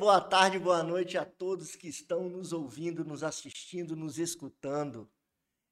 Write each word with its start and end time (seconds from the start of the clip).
boa 0.00 0.18
tarde, 0.18 0.58
boa 0.58 0.82
noite 0.82 1.18
a 1.18 1.26
todos 1.26 1.76
que 1.76 1.86
estão 1.86 2.26
nos 2.26 2.54
ouvindo, 2.54 3.04
nos 3.04 3.22
assistindo, 3.22 3.94
nos 3.94 4.18
escutando. 4.18 5.06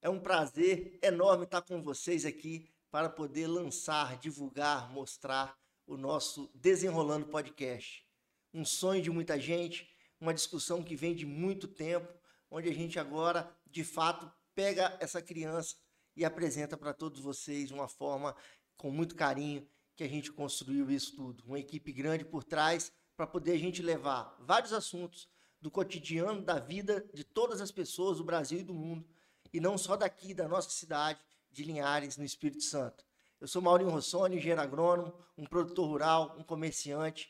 É 0.03 0.11
um 0.11 0.21
prazer 0.21 0.99
enorme 1.03 1.45
estar 1.45 1.63
com 1.63 1.81
vocês 1.83 2.27
aqui 2.27 2.69
para 2.91 3.09
poder 3.09 3.47
lançar, 3.47 4.19
divulgar, 4.19 4.93
mostrar 4.93 5.57
o 5.87 5.97
nosso 5.97 6.51
Desenrolando 6.55 7.25
Podcast. 7.29 8.07
Um 8.53 8.67
sonho 8.67 9.01
de 9.01 9.11
muita 9.11 9.41
gente, 9.41 9.89
uma 10.21 10.35
discussão 10.35 10.83
que 10.83 10.95
vem 10.95 11.15
de 11.15 11.25
muito 11.25 11.67
tempo, 11.67 12.13
onde 12.51 12.69
a 12.69 12.75
gente 12.75 12.99
agora, 12.99 13.51
de 13.67 13.83
fato, 13.83 14.31
pega 14.55 14.95
essa 15.01 15.23
criança 15.23 15.75
e 16.15 16.23
apresenta 16.23 16.77
para 16.77 16.93
todos 16.93 17.19
vocês 17.19 17.71
uma 17.71 17.89
forma 17.89 18.37
com 18.77 18.91
muito 18.91 19.15
carinho 19.15 19.67
que 19.97 20.05
a 20.05 20.09
gente 20.09 20.31
construiu 20.31 20.91
isso 20.91 21.17
tudo. 21.17 21.45
Uma 21.47 21.59
equipe 21.59 21.91
grande 21.95 22.27
por 22.27 22.45
trás 22.45 22.93
para 23.19 23.27
poder 23.27 23.51
a 23.51 23.59
gente 23.59 23.83
levar 23.83 24.33
vários 24.39 24.73
assuntos 24.73 25.29
do 25.61 25.73
cotidiano 25.73 26.41
da 26.41 26.61
vida 26.61 27.05
de 27.13 27.25
todas 27.25 27.61
as 27.61 27.73
pessoas 27.73 28.19
do 28.19 28.25
Brasil 28.25 28.61
e 28.61 28.63
do 28.63 28.73
mundo, 28.73 29.05
e 29.53 29.59
não 29.59 29.77
só 29.77 29.97
daqui 29.97 30.33
da 30.33 30.47
nossa 30.47 30.71
cidade 30.71 31.19
de 31.51 31.65
Linhares, 31.65 32.17
no 32.17 32.23
Espírito 32.23 32.63
Santo. 32.63 33.05
Eu 33.41 33.49
sou 33.49 33.61
Maurinho 33.61 33.91
Rossoni, 33.91 34.37
engenheiro 34.37 34.61
agrônomo, 34.61 35.13
um 35.37 35.45
produtor 35.45 35.89
rural, 35.89 36.37
um 36.39 36.45
comerciante, 36.45 37.29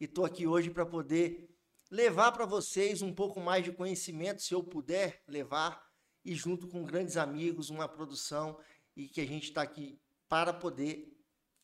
e 0.00 0.06
estou 0.06 0.24
aqui 0.24 0.44
hoje 0.44 0.70
para 0.70 0.84
poder 0.84 1.48
levar 1.88 2.32
para 2.32 2.44
vocês 2.44 3.00
um 3.00 3.14
pouco 3.14 3.40
mais 3.40 3.62
de 3.62 3.70
conhecimento, 3.70 4.42
se 4.42 4.52
eu 4.52 4.64
puder 4.64 5.22
levar, 5.28 5.88
e 6.24 6.34
junto 6.34 6.66
com 6.66 6.82
grandes 6.82 7.16
amigos, 7.16 7.70
uma 7.70 7.86
produção, 7.86 8.58
e 8.96 9.06
que 9.06 9.20
a 9.20 9.26
gente 9.26 9.44
está 9.44 9.62
aqui 9.62 10.00
para 10.28 10.52
poder 10.52 11.16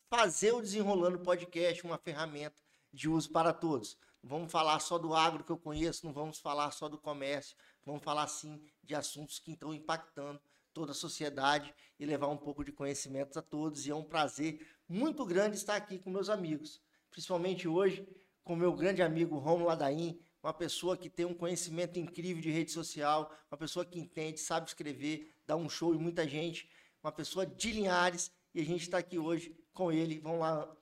fazer 0.09 0.53
o 0.53 0.61
Desenrolando 0.61 1.19
Podcast 1.19 1.84
uma 1.84 1.98
ferramenta 1.98 2.64
de 2.95 3.09
uso 3.09 3.31
para 3.31 3.53
todos. 3.53 3.98
Vamos 4.23 4.50
falar 4.50 4.78
só 4.81 4.97
do 4.97 5.14
agro 5.14 5.45
que 5.45 5.50
eu 5.50 5.59
conheço, 5.59 6.06
não 6.06 6.12
vamos 6.12 6.39
falar 6.39 6.70
só 6.70 6.89
do 6.89 6.97
comércio, 6.97 7.56
vamos 7.84 8.03
falar 8.03 8.27
sim 8.28 8.62
de 8.83 8.95
assuntos 8.95 9.39
que 9.39 9.53
estão 9.53 9.75
impactando 9.75 10.41
toda 10.73 10.92
a 10.92 10.95
sociedade 10.95 11.75
e 11.98 12.06
levar 12.06 12.28
um 12.28 12.37
pouco 12.37 12.65
de 12.65 12.72
conhecimento 12.72 13.39
a 13.39 13.42
todos. 13.42 13.87
E 13.87 13.91
é 13.91 13.95
um 13.95 14.03
prazer 14.03 14.67
muito 14.89 15.25
grande 15.27 15.56
estar 15.56 15.77
aqui 15.77 15.98
com 15.98 16.11
meus 16.11 16.31
amigos, 16.31 16.81
principalmente 17.11 17.69
hoje 17.69 18.09
com 18.42 18.55
meu 18.55 18.72
grande 18.75 19.03
amigo 19.03 19.39
Romulo 19.39 19.67
Ladaim, 19.67 20.20
uma 20.42 20.53
pessoa 20.53 20.97
que 20.97 21.09
tem 21.09 21.25
um 21.25 21.33
conhecimento 21.33 21.98
incrível 21.98 22.42
de 22.42 22.50
rede 22.50 22.70
social, 22.70 23.34
uma 23.50 23.56
pessoa 23.56 23.84
que 23.84 23.98
entende, 23.98 24.39
sabe 24.39 24.69
escrever, 24.69 25.34
dá 25.47 25.56
um 25.56 25.69
show 25.69 25.95
em 25.95 25.98
muita 25.98 26.28
gente, 26.28 26.69
uma 27.03 27.11
pessoa 27.11 27.47
de 27.47 27.72
Linhares, 27.72 28.31
e 28.55 28.61
a 28.61 28.65
gente 28.65 28.83
está 28.83 28.98
aqui 28.98 29.19
hoje 29.19 29.56
com 29.72 29.91
ele. 29.91 30.19
Vamos 30.19 30.41
lá, 30.41 30.77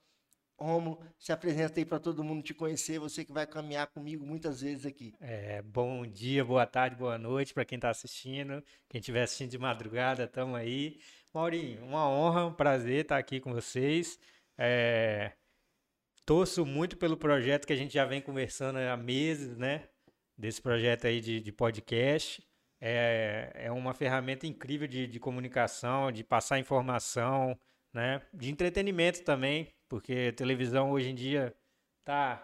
Romulo, 0.62 0.98
se 1.18 1.32
apresenta 1.32 1.80
aí 1.80 1.84
para 1.84 1.98
todo 1.98 2.24
mundo 2.24 2.42
te 2.42 2.54
conhecer, 2.54 2.98
você 2.98 3.24
que 3.24 3.32
vai 3.32 3.46
caminhar 3.46 3.86
comigo 3.88 4.24
muitas 4.24 4.60
vezes 4.60 4.86
aqui. 4.86 5.14
É, 5.20 5.60
bom 5.62 6.06
dia, 6.06 6.44
boa 6.44 6.66
tarde, 6.66 6.96
boa 6.96 7.18
noite 7.18 7.52
para 7.52 7.64
quem 7.64 7.76
está 7.76 7.90
assistindo, 7.90 8.62
quem 8.88 8.98
estiver 8.98 9.22
assistindo 9.22 9.50
de 9.50 9.58
madrugada, 9.58 10.24
estamos 10.24 10.56
aí. 10.56 10.98
Maurinho, 11.32 11.84
uma 11.84 12.08
honra, 12.08 12.46
um 12.46 12.52
prazer 12.52 13.02
estar 13.02 13.18
aqui 13.18 13.40
com 13.40 13.52
vocês. 13.52 14.18
É, 14.56 15.32
torço 16.24 16.64
muito 16.64 16.96
pelo 16.96 17.16
projeto 17.16 17.66
que 17.66 17.72
a 17.72 17.76
gente 17.76 17.94
já 17.94 18.04
vem 18.04 18.20
conversando 18.20 18.78
há 18.78 18.96
meses, 18.96 19.56
né? 19.56 19.88
Desse 20.36 20.60
projeto 20.60 21.06
aí 21.06 21.20
de, 21.20 21.40
de 21.40 21.52
podcast. 21.52 22.46
É, 22.80 23.52
é 23.54 23.72
uma 23.72 23.94
ferramenta 23.94 24.46
incrível 24.46 24.88
de, 24.88 25.06
de 25.06 25.20
comunicação, 25.20 26.10
de 26.10 26.24
passar 26.24 26.58
informação, 26.58 27.58
né? 27.92 28.20
De 28.32 28.50
entretenimento 28.50 29.22
também, 29.22 29.72
porque 29.92 30.32
televisão 30.32 30.90
hoje 30.90 31.10
em 31.10 31.14
dia 31.14 31.54
tá 32.02 32.42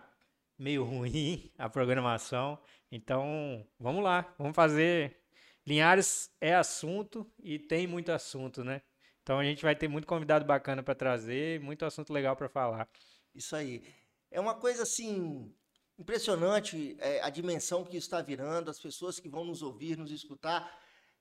meio 0.58 0.84
ruim 0.84 1.50
a 1.56 1.66
programação. 1.66 2.58
Então, 2.92 3.66
vamos 3.80 4.04
lá, 4.04 4.34
vamos 4.36 4.54
fazer. 4.54 5.16
Linhares 5.66 6.30
é 6.42 6.54
assunto 6.54 7.26
e 7.42 7.58
tem 7.58 7.86
muito 7.86 8.12
assunto, 8.12 8.62
né? 8.62 8.82
Então 9.22 9.38
a 9.38 9.44
gente 9.44 9.62
vai 9.62 9.74
ter 9.74 9.88
muito 9.88 10.06
convidado 10.06 10.44
bacana 10.44 10.82
para 10.82 10.94
trazer, 10.94 11.58
muito 11.60 11.86
assunto 11.86 12.12
legal 12.12 12.36
para 12.36 12.50
falar. 12.50 12.86
Isso 13.34 13.56
aí. 13.56 13.82
É 14.30 14.38
uma 14.38 14.54
coisa 14.54 14.82
assim 14.82 15.50
impressionante 15.98 16.98
é, 17.00 17.22
a 17.22 17.30
dimensão 17.30 17.82
que 17.82 17.96
está 17.96 18.20
virando, 18.20 18.70
as 18.70 18.78
pessoas 18.78 19.18
que 19.18 19.28
vão 19.30 19.46
nos 19.46 19.62
ouvir, 19.62 19.96
nos 19.96 20.10
escutar, 20.10 20.70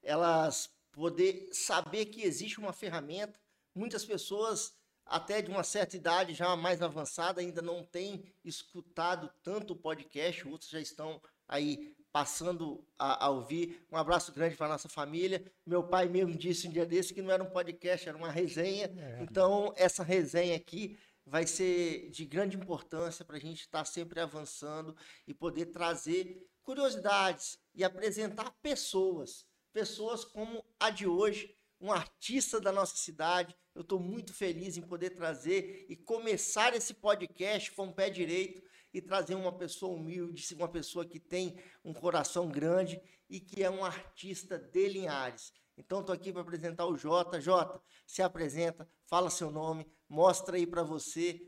elas 0.04 0.70
poder 0.92 1.48
saber 1.54 2.08
que 2.08 2.24
existe 2.24 2.60
uma 2.60 2.74
ferramenta. 2.74 3.40
Muitas 3.74 4.04
pessoas 4.04 4.76
até 5.10 5.42
de 5.42 5.50
uma 5.50 5.64
certa 5.64 5.96
idade 5.96 6.34
já 6.34 6.56
mais 6.56 6.82
avançada, 6.82 7.42
ainda 7.42 7.62
não 7.62 7.84
tem 7.84 8.24
escutado 8.44 9.30
tanto 9.44 9.74
o 9.74 9.78
podcast, 9.78 10.48
outros 10.48 10.70
já 10.70 10.80
estão 10.80 11.22
aí 11.48 11.96
passando 12.12 12.84
a, 12.98 13.26
a 13.26 13.30
ouvir. 13.30 13.86
Um 13.92 13.98
abraço 13.98 14.32
grande 14.32 14.56
para 14.56 14.68
nossa 14.68 14.90
família. 14.90 15.44
Meu 15.66 15.84
pai 15.84 16.08
mesmo 16.08 16.36
disse 16.36 16.68
um 16.68 16.72
dia 16.72 16.86
desse 16.86 17.14
que 17.14 17.22
não 17.22 17.32
era 17.32 17.44
um 17.44 17.50
podcast, 17.50 18.08
era 18.08 18.18
uma 18.18 18.32
resenha. 18.32 18.92
É. 18.98 19.20
Então, 19.22 19.74
essa 19.76 20.04
resenha 20.04 20.56
aqui 20.56 20.98
vai 21.26 21.46
ser 21.46 22.10
de 22.10 22.26
grande 22.26 22.56
importância 22.56 23.26
para 23.26 23.38
a 23.38 23.40
gente 23.40 23.62
estar 23.62 23.86
sempre 23.86 24.20
avançando 24.20 24.96
e 25.28 25.34
poder 25.34 25.68
trazer 25.68 26.48
curiosidades 26.64 27.60
e 27.76 27.84
apresentar 27.84 28.52
pessoas, 28.62 29.46
pessoas 29.74 30.24
como 30.24 30.64
a 30.80 30.90
de 30.90 31.06
hoje, 31.06 31.57
um 31.80 31.92
artista 31.92 32.60
da 32.60 32.72
nossa 32.72 32.96
cidade. 32.98 33.56
Eu 33.74 33.82
estou 33.82 34.00
muito 34.00 34.34
feliz 34.34 34.78
em 34.78 34.82
poder 34.82 35.12
trazer 35.12 35.86
e 35.90 35.96
começar 35.96 36.76
esse 36.76 36.94
podcast 36.94 37.72
com 37.72 37.88
o 37.88 37.94
pé 37.94 38.10
direito 38.10 38.62
e 38.94 39.02
trazer 39.02 39.36
uma 39.36 39.56
pessoa 39.56 39.96
humilde, 39.96 40.56
uma 40.56 40.68
pessoa 40.68 41.06
que 41.06 41.20
tem 41.20 41.56
um 41.84 41.94
coração 41.94 42.50
grande 42.50 43.00
e 43.30 43.40
que 43.40 43.64
é 43.64 43.70
um 43.70 43.84
artista 43.86 44.58
de 44.58 44.88
Linhares. 44.90 45.54
Então 45.78 46.00
estou 46.00 46.16
aqui 46.16 46.32
para 46.32 46.42
apresentar 46.42 46.86
o 46.88 46.98
Jota. 46.98 47.40
Jota, 47.40 47.80
se 48.06 48.22
apresenta, 48.22 48.90
fala 49.06 49.30
seu 49.30 49.52
nome, 49.52 49.86
mostra 50.10 50.58
aí 50.58 50.66
para 50.66 50.82
você 50.82 51.40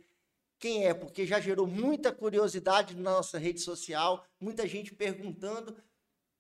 quem 0.60 0.86
é, 0.86 0.94
porque 0.94 1.26
já 1.26 1.40
gerou 1.40 1.66
muita 1.66 2.12
curiosidade 2.12 2.94
na 2.94 3.12
nossa 3.12 3.40
rede 3.40 3.62
social, 3.62 4.26
muita 4.40 4.68
gente 4.68 4.94
perguntando 4.94 5.82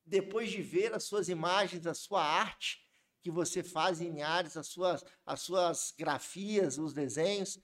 depois 0.05 0.51
de 0.51 0.61
ver 0.61 0.93
as 0.93 1.05
suas 1.05 1.29
imagens, 1.29 1.87
a 1.87 1.93
sua 1.93 2.21
arte, 2.21 2.85
que 3.29 3.35
você 3.35 3.61
faz 3.61 4.01
em 4.01 4.09
Linhares, 4.09 4.57
as 4.57 4.67
suas, 4.67 5.05
as 5.23 5.41
suas 5.41 5.93
grafias, 5.97 6.79
os 6.79 6.93
desenhos, 6.93 7.59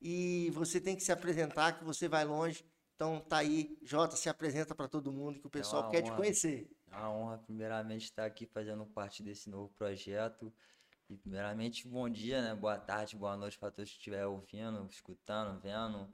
e 0.00 0.50
você 0.52 0.80
tem 0.80 0.94
que 0.94 1.02
se 1.02 1.10
apresentar, 1.10 1.76
que 1.76 1.84
você 1.84 2.08
vai 2.08 2.24
longe. 2.24 2.64
Então 2.94 3.20
tá 3.20 3.38
aí, 3.38 3.76
Jota, 3.82 4.14
se 4.14 4.28
apresenta 4.28 4.72
para 4.72 4.86
todo 4.86 5.10
mundo 5.10 5.40
que 5.40 5.46
o 5.48 5.50
pessoal 5.50 5.88
é 5.88 5.90
quer 5.90 6.04
honra, 6.04 6.12
te 6.12 6.16
conhecer. 6.16 6.70
É 6.92 6.96
uma 6.96 7.10
honra, 7.10 7.38
primeiramente, 7.38 8.04
estar 8.04 8.24
aqui 8.24 8.46
fazendo 8.46 8.86
parte 8.86 9.22
desse 9.22 9.50
novo 9.50 9.68
projeto. 9.74 10.52
E, 11.08 11.16
primeiramente, 11.16 11.88
bom 11.88 12.08
dia, 12.08 12.40
né? 12.40 12.54
Boa 12.54 12.78
tarde, 12.78 13.16
boa 13.16 13.36
noite 13.36 13.58
para 13.58 13.72
todos 13.72 13.90
que 13.90 13.96
estiverem 13.96 14.26
ouvindo, 14.26 14.86
escutando, 14.86 15.58
vendo. 15.60 16.08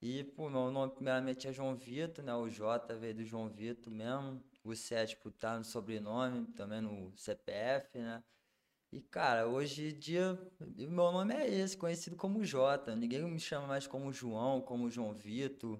E, 0.00 0.22
pô, 0.22 0.48
meu 0.48 0.70
nome, 0.70 0.92
primeiramente, 0.92 1.48
é 1.48 1.52
João 1.52 1.74
Vitor, 1.74 2.24
né? 2.24 2.32
O 2.36 2.48
J 2.48 2.94
veio 2.94 3.16
do 3.16 3.24
João 3.24 3.48
Vitor 3.48 3.92
mesmo 3.92 4.44
o 4.70 4.76
C 4.76 5.06
tipo, 5.06 5.30
tá 5.30 5.58
no 5.58 5.64
sobrenome, 5.64 6.46
também 6.52 6.80
no 6.80 7.12
CPF, 7.16 7.98
né? 7.98 8.22
E, 8.90 9.02
cara, 9.02 9.46
hoje 9.46 9.90
em 9.90 9.98
dia, 9.98 10.38
meu 10.58 11.12
nome 11.12 11.34
é 11.34 11.46
esse, 11.46 11.76
conhecido 11.76 12.16
como 12.16 12.44
Jota. 12.44 12.96
Ninguém 12.96 13.22
me 13.22 13.38
chama 13.38 13.66
mais 13.66 13.86
como 13.86 14.12
João, 14.12 14.62
como 14.62 14.90
João 14.90 15.12
Vitor, 15.12 15.78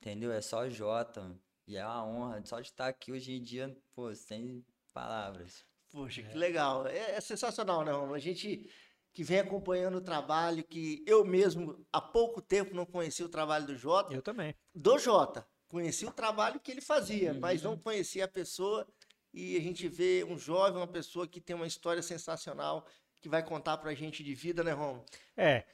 entendeu? 0.00 0.32
É 0.32 0.40
só 0.40 0.68
Jota. 0.68 1.38
E 1.66 1.76
é 1.76 1.84
uma 1.84 2.06
honra 2.06 2.42
só 2.44 2.58
de 2.58 2.68
estar 2.68 2.88
aqui 2.88 3.12
hoje 3.12 3.32
em 3.32 3.42
dia, 3.42 3.76
pô, 3.94 4.14
sem 4.14 4.64
palavras. 4.94 5.64
Poxa, 5.90 6.22
que 6.22 6.36
legal. 6.36 6.86
É, 6.86 7.16
é 7.16 7.20
sensacional, 7.20 7.84
né, 7.84 7.92
A 7.92 8.18
gente 8.18 8.66
que 9.12 9.22
vem 9.22 9.40
acompanhando 9.40 9.98
o 9.98 10.02
trabalho, 10.02 10.64
que 10.64 11.04
eu 11.06 11.24
mesmo 11.24 11.86
há 11.92 12.00
pouco 12.00 12.40
tempo 12.40 12.74
não 12.74 12.86
conheci 12.86 13.22
o 13.22 13.28
trabalho 13.28 13.66
do 13.66 13.76
Jota. 13.76 14.14
Eu 14.14 14.22
também. 14.22 14.54
Do 14.74 14.98
Jota. 14.98 15.46
Conhecia 15.72 16.06
o 16.06 16.12
trabalho 16.12 16.60
que 16.60 16.70
ele 16.70 16.82
fazia, 16.82 17.32
uhum. 17.32 17.40
mas 17.40 17.62
não 17.62 17.78
conhecia 17.78 18.26
a 18.26 18.28
pessoa. 18.28 18.86
E 19.32 19.56
a 19.56 19.60
gente 19.60 19.88
vê 19.88 20.22
um 20.22 20.38
jovem, 20.38 20.76
uma 20.76 20.86
pessoa 20.86 21.26
que 21.26 21.40
tem 21.40 21.56
uma 21.56 21.66
história 21.66 22.02
sensacional, 22.02 22.86
que 23.22 23.26
vai 23.26 23.42
contar 23.42 23.78
pra 23.78 23.94
gente 23.94 24.22
de 24.22 24.34
vida, 24.34 24.62
né, 24.62 24.72
Rom? 24.72 25.02
É. 25.34 25.64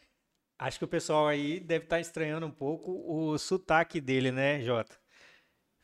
Acho 0.56 0.78
que 0.78 0.84
o 0.84 0.88
pessoal 0.88 1.26
aí 1.26 1.58
deve 1.58 1.86
estar 1.86 1.96
tá 1.96 2.00
estranhando 2.00 2.46
um 2.46 2.50
pouco 2.50 2.92
o 3.12 3.36
sotaque 3.38 4.00
dele, 4.00 4.30
né, 4.30 4.60
Jota? 4.60 4.96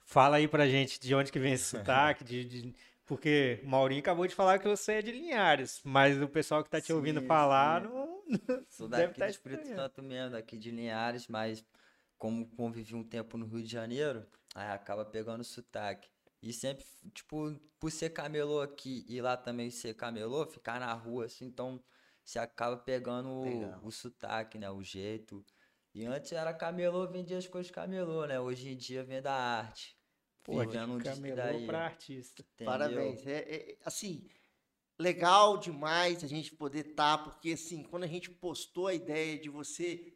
Fala 0.04 0.36
aí 0.36 0.46
pra 0.46 0.68
gente 0.68 1.00
de 1.00 1.12
onde 1.12 1.32
que 1.32 1.40
vem 1.40 1.54
esse 1.54 1.64
sotaque, 1.64 2.22
de, 2.22 2.44
de... 2.44 2.74
porque 3.04 3.60
o 3.64 3.68
Maurinho 3.68 4.00
acabou 4.00 4.28
de 4.28 4.34
falar 4.36 4.60
que 4.60 4.68
você 4.68 4.92
é 4.92 5.02
de 5.02 5.10
Linhares, 5.10 5.80
mas 5.82 6.22
o 6.22 6.28
pessoal 6.28 6.62
que 6.62 6.70
tá 6.70 6.80
te 6.80 6.86
sim, 6.86 6.92
ouvindo 6.92 7.20
falar 7.22 7.82
sim. 7.82 7.88
não. 7.88 8.22
Sou 8.68 8.86
daqui 8.86 9.18
deve 9.18 9.26
do 9.26 9.30
Espírito 9.30 9.66
Santo 9.66 10.02
mesmo, 10.04 10.30
daqui 10.30 10.56
de 10.56 10.70
Linhares, 10.70 11.26
mas 11.26 11.64
como 12.24 12.46
convivi 12.56 12.94
um 12.94 13.04
tempo 13.04 13.36
no 13.36 13.44
Rio 13.44 13.62
de 13.62 13.70
Janeiro, 13.70 14.26
aí 14.54 14.70
acaba 14.70 15.04
pegando 15.04 15.44
sotaque. 15.44 16.08
E 16.40 16.54
sempre, 16.54 16.82
tipo, 17.12 17.54
por 17.78 17.92
ser 17.92 18.14
camelô 18.14 18.62
aqui 18.62 19.04
e 19.06 19.20
lá 19.20 19.36
também 19.36 19.70
ser 19.70 19.92
camelô, 19.92 20.46
ficar 20.46 20.80
na 20.80 20.90
rua, 20.94 21.26
assim, 21.26 21.44
então 21.44 21.84
você 22.24 22.38
acaba 22.38 22.78
pegando 22.78 23.28
o, 23.28 23.88
o, 23.88 23.90
sotaque, 23.92 24.58
né? 24.58 24.70
O 24.70 24.82
jeito. 24.82 25.44
E 25.94 26.06
antes 26.06 26.32
era 26.32 26.54
camelô, 26.54 27.06
vendia 27.06 27.36
as 27.36 27.46
coisas 27.46 27.70
camelô, 27.70 28.24
né? 28.24 28.40
Hoje 28.40 28.70
em 28.70 28.76
dia 28.76 29.04
vem 29.04 29.20
da 29.20 29.34
arte. 29.34 29.94
Pô, 30.42 30.60
Vivendo 30.60 30.96
disso 30.96 31.16
camelô 31.16 31.36
daí, 31.36 31.66
pra 31.66 31.84
artista. 31.84 32.40
entendeu? 32.40 32.72
Parabéns. 32.72 33.26
É, 33.26 33.38
é, 33.40 33.78
assim, 33.84 34.26
legal 34.98 35.58
demais 35.58 36.24
a 36.24 36.26
gente 36.26 36.54
poder 36.54 36.86
estar, 36.86 37.18
porque 37.18 37.52
assim, 37.52 37.82
quando 37.82 38.04
a 38.04 38.08
gente 38.08 38.30
postou 38.30 38.86
a 38.86 38.94
ideia 38.94 39.38
de 39.38 39.50
você, 39.50 40.13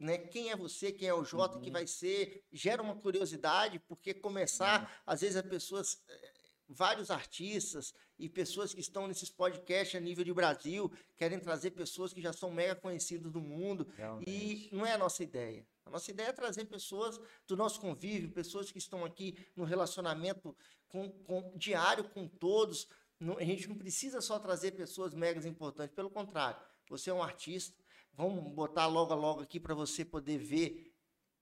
né, 0.00 0.16
quem 0.18 0.50
é 0.50 0.56
você, 0.56 0.90
quem 0.90 1.06
é 1.08 1.14
o 1.14 1.22
Jota, 1.24 1.60
que 1.60 1.66
Uhum. 1.66 1.72
vai 1.74 1.86
ser, 1.86 2.42
gera 2.50 2.82
uma 2.82 2.96
curiosidade, 2.96 3.78
porque 3.80 4.14
começar, 4.14 5.02
às 5.06 5.20
vezes 5.20 5.36
as 5.36 5.42
pessoas, 5.46 6.02
eh, 6.08 6.32
vários 6.68 7.10
artistas 7.10 7.92
e 8.18 8.28
pessoas 8.28 8.72
que 8.72 8.80
estão 8.80 9.06
nesses 9.06 9.28
podcasts 9.28 9.94
a 9.94 10.00
nível 10.00 10.24
de 10.24 10.32
Brasil, 10.32 10.90
querem 11.16 11.38
trazer 11.38 11.72
pessoas 11.72 12.12
que 12.12 12.20
já 12.22 12.32
são 12.32 12.50
mega 12.50 12.74
conhecidas 12.76 13.30
do 13.30 13.40
mundo, 13.40 13.86
e 13.92 13.96
Realmente. 13.96 14.74
não 14.74 14.86
é 14.86 14.92
a 14.94 14.98
nossa 14.98 15.22
ideia. 15.22 15.66
A 15.84 15.90
nossa 15.90 16.10
ideia 16.10 16.28
é 16.28 16.32
trazer 16.32 16.64
pessoas 16.66 17.20
do 17.46 17.56
nosso 17.56 17.80
convívio, 17.80 18.30
pessoas 18.30 18.70
que 18.72 18.78
estão 18.78 19.04
aqui 19.04 19.36
no 19.56 19.64
relacionamento 19.64 20.56
com, 20.88 21.10
com- 21.24 21.52
diário 21.56 22.04
com 22.10 22.26
todos. 22.28 22.88
Não- 23.18 23.36
a 23.36 23.44
gente 23.44 23.68
não 23.68 23.76
precisa 23.76 24.20
só 24.20 24.38
trazer 24.38 24.70
pessoas 24.72 25.12
megas 25.12 25.44
importantes, 25.44 25.94
pelo 25.94 26.08
contrário. 26.08 26.58
Você 26.88 27.10
é 27.10 27.14
um 27.14 27.22
artista, 27.22 27.76
vamos 28.12 28.52
botar 28.52 28.86
logo 28.86 29.14
logo 29.14 29.40
aqui 29.40 29.58
para 29.60 29.74
você 29.74 30.04
poder 30.04 30.38
ver, 30.38 30.92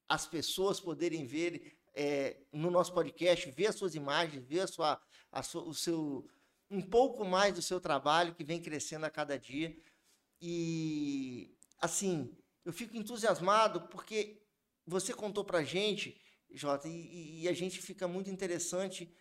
as 0.09 0.27
pessoas 0.27 0.81
poderem 0.81 1.25
ver 1.25 1.77
é, 1.95 2.37
no 2.53 2.71
nosso 2.71 2.93
podcast, 2.95 3.51
ver 3.51 3.67
as 3.67 3.75
suas 3.75 3.95
imagens, 3.95 4.45
ver 4.47 4.61
a 4.61 4.67
sua, 4.69 5.01
a 5.33 5.43
sua- 5.43 5.65
o 5.65 5.75
seu, 5.75 6.29
um 6.71 6.81
pouco 6.81 7.25
mais 7.25 7.53
do 7.55 7.61
seu 7.61 7.81
trabalho 7.81 8.35
que 8.35 8.45
vem 8.45 8.63
crescendo 8.63 9.05
a 9.05 9.11
cada 9.11 9.37
dia. 9.37 9.77
E 10.41 11.57
assim, 11.81 12.37
eu 12.65 12.73
fico 12.73 12.97
entusiasmado 12.97 13.89
porque 13.89 14.41
você 14.87 15.13
contou 15.13 15.45
pra 15.45 15.65
gente, 15.65 16.21
Jota, 16.53 16.89
e- 16.89 17.43
e 17.43 17.49
a 17.49 17.53
gente 17.53 17.81
fica 17.83 18.07
muito 18.07 18.31
interessante 18.31 19.13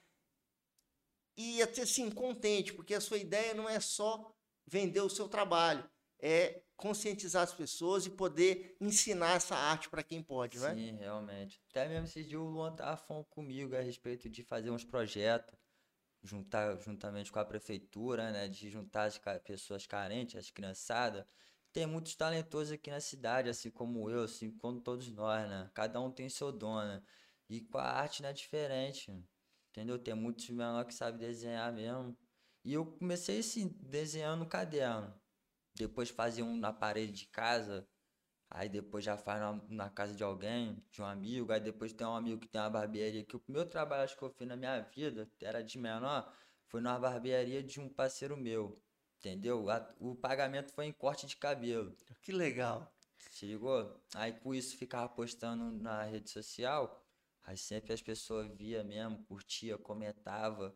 e 1.36 1.62
até 1.62 1.84
assim, 1.84 2.10
contente, 2.10 2.74
porque 2.74 2.94
a 2.94 3.02
sua 3.02 3.18
ideia 3.18 3.54
não 3.54 3.68
é 3.68 3.80
só 3.80 4.36
vender 4.66 5.02
o 5.02 5.10
seu 5.10 5.28
trabalho, 5.30 5.88
é 6.20 6.62
conscientizar 6.76 7.44
as 7.44 7.54
pessoas 7.54 8.06
e 8.06 8.10
poder 8.10 8.76
ensinar 8.80 9.36
essa 9.36 9.56
arte 9.56 9.90
para 9.90 10.04
quem 10.04 10.22
pode, 10.22 10.60
não 10.60 10.68
é? 10.68 10.76
Sim, 10.76 10.98
realmente. 10.98 11.62
Até 11.70 11.88
mesmo 11.88 12.06
esses 12.06 12.28
dias 12.28 12.42
o 12.42 12.46
Luan 12.46 12.76
tava 12.76 12.98
falando 12.98 13.26
comigo 13.26 13.76
a 13.76 13.82
respeito 13.82 14.30
de 14.30 14.44
fazer 14.44 14.70
uns 14.70 14.84
projetos, 14.84 15.56
juntar 16.24 16.78
juntamente 16.80 17.32
com 17.32 17.40
a 17.40 17.46
prefeitura, 17.46 18.32
né? 18.32 18.48
De 18.48 18.70
juntar 18.70 19.06
as 19.06 19.20
pessoas 19.44 19.86
carentes, 19.88 20.36
as 20.36 20.52
criançadas. 20.52 21.26
Tem 21.74 21.86
muitos 21.86 22.16
talentosos 22.16 22.74
aqui 22.74 22.90
na 22.90 23.00
cidade, 23.00 23.50
assim 23.50 23.70
como 23.70 24.10
eu, 24.10 24.24
assim 24.24 24.52
como 24.52 24.82
todos 24.82 25.12
nós, 25.12 25.48
né? 25.48 25.70
Cada 25.74 26.00
um 26.00 26.12
tem 26.12 26.30
seu 26.30 26.52
dom, 26.52 26.80
né? 26.80 27.02
E 27.50 27.62
com 27.62 27.78
a 27.78 27.84
arte 27.84 28.22
não 28.22 28.30
é 28.30 28.34
diferente, 28.34 29.12
entendeu? 29.70 29.98
Tem 30.00 30.14
muitos 30.14 30.50
menor 30.50 30.86
que 30.86 30.94
sabem 30.94 31.20
desenhar 31.20 31.72
mesmo. 31.72 32.18
E 32.64 32.74
eu 32.74 32.86
comecei 32.86 33.40
assim, 33.40 33.68
desenhando 33.80 34.40
no 34.40 34.50
caderno. 34.50 35.14
Depois 35.78 36.10
fazia 36.10 36.44
um 36.46 36.58
na 36.58 36.74
parede 36.74 37.12
de 37.14 37.26
casa. 37.28 37.88
Aí 38.50 38.70
depois 38.70 39.04
já 39.06 39.18
faz 39.18 39.40
na, 39.42 39.54
na 39.70 39.90
casa 39.90 40.14
de 40.16 40.24
alguém, 40.24 40.82
de 40.92 41.02
um 41.02 41.06
amigo. 41.06 41.52
Aí 41.52 41.60
depois 41.60 41.94
tem 41.94 42.08
um 42.08 42.16
amigo 42.16 42.40
que 42.42 42.48
tem 42.48 42.62
uma 42.62 42.70
barbearia. 42.70 43.24
Que 43.26 43.36
o 43.36 43.40
primeiro 43.40 43.70
trabalho 43.70 44.04
acho 44.04 44.18
que 44.18 44.24
eu 44.24 44.30
fiz 44.30 44.48
na 44.48 44.56
minha 44.56 44.82
vida, 44.82 45.30
era 45.42 45.64
de 45.64 45.78
menor, 45.78 46.32
foi 46.68 46.82
numa 46.82 47.00
barbearia 47.00 47.64
de 47.64 47.80
um 47.80 47.90
parceiro 47.90 48.38
meu. 48.38 48.82
Entendeu? 49.20 49.70
A- 49.70 49.96
o 50.00 50.16
pagamento 50.16 50.72
foi 50.74 50.86
em 50.86 50.92
corte 50.94 51.26
de 51.28 51.36
cabelo. 51.38 51.96
Que 52.22 52.32
legal. 52.32 52.94
Se 53.32 53.46
ligou? 53.46 54.00
Aí 54.16 54.34
com 54.34 54.54
isso 54.54 54.78
ficava 54.78 55.10
postando 55.10 55.72
na 55.72 56.04
rede 56.04 56.30
social. 56.30 57.04
Aí 57.44 57.58
sempre 57.58 57.94
as 57.94 58.02
pessoas 58.02 58.48
via 58.56 58.84
mesmo, 58.84 59.24
curtia, 59.26 59.78
comentava. 59.78 60.76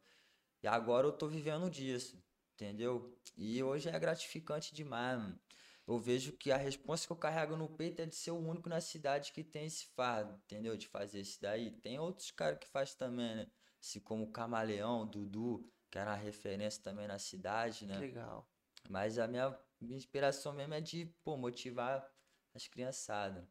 E 0.63 0.67
agora 0.67 1.07
eu 1.07 1.11
tô 1.11 1.27
vivendo 1.27 1.69
disso, 1.69 2.17
entendeu? 2.61 3.17
E 3.35 3.63
hoje 3.63 3.89
é 3.89 3.99
gratificante 3.99 4.73
demais, 4.75 5.17
mano. 5.17 5.39
Eu 5.87 5.97
vejo 5.97 6.33
que 6.33 6.51
a 6.51 6.57
resposta 6.57 7.07
que 7.07 7.11
eu 7.11 7.17
carrego 7.17 7.57
no 7.57 7.67
peito 7.67 8.01
é 8.01 8.05
de 8.05 8.15
ser 8.15 8.31
o 8.31 8.37
único 8.37 8.69
na 8.69 8.79
cidade 8.79 9.31
que 9.33 9.43
tem 9.43 9.65
esse 9.65 9.87
fardo, 9.87 10.39
entendeu? 10.45 10.77
De 10.77 10.87
fazer 10.87 11.21
isso 11.21 11.41
daí. 11.41 11.71
Tem 11.71 11.99
outros 11.99 12.29
caras 12.29 12.59
que 12.59 12.67
faz 12.67 12.93
também, 12.93 13.35
né? 13.35 13.47
Assim 13.81 13.99
como 13.99 14.25
o 14.25 14.31
Camaleão, 14.31 15.07
Dudu, 15.07 15.67
que 15.89 15.97
era 15.97 16.11
uma 16.11 16.15
referência 16.17 16.81
também 16.83 17.07
na 17.07 17.17
cidade, 17.17 17.79
Que 17.79 17.85
né? 17.87 17.97
legal. 17.97 18.47
Mas 18.87 19.17
a 19.17 19.27
minha, 19.27 19.57
minha 19.81 19.97
inspiração 19.97 20.53
mesmo 20.53 20.75
é 20.75 20.81
de, 20.81 21.07
pô, 21.23 21.35
motivar 21.35 22.07
as 22.53 22.67
criançadas. 22.67 23.43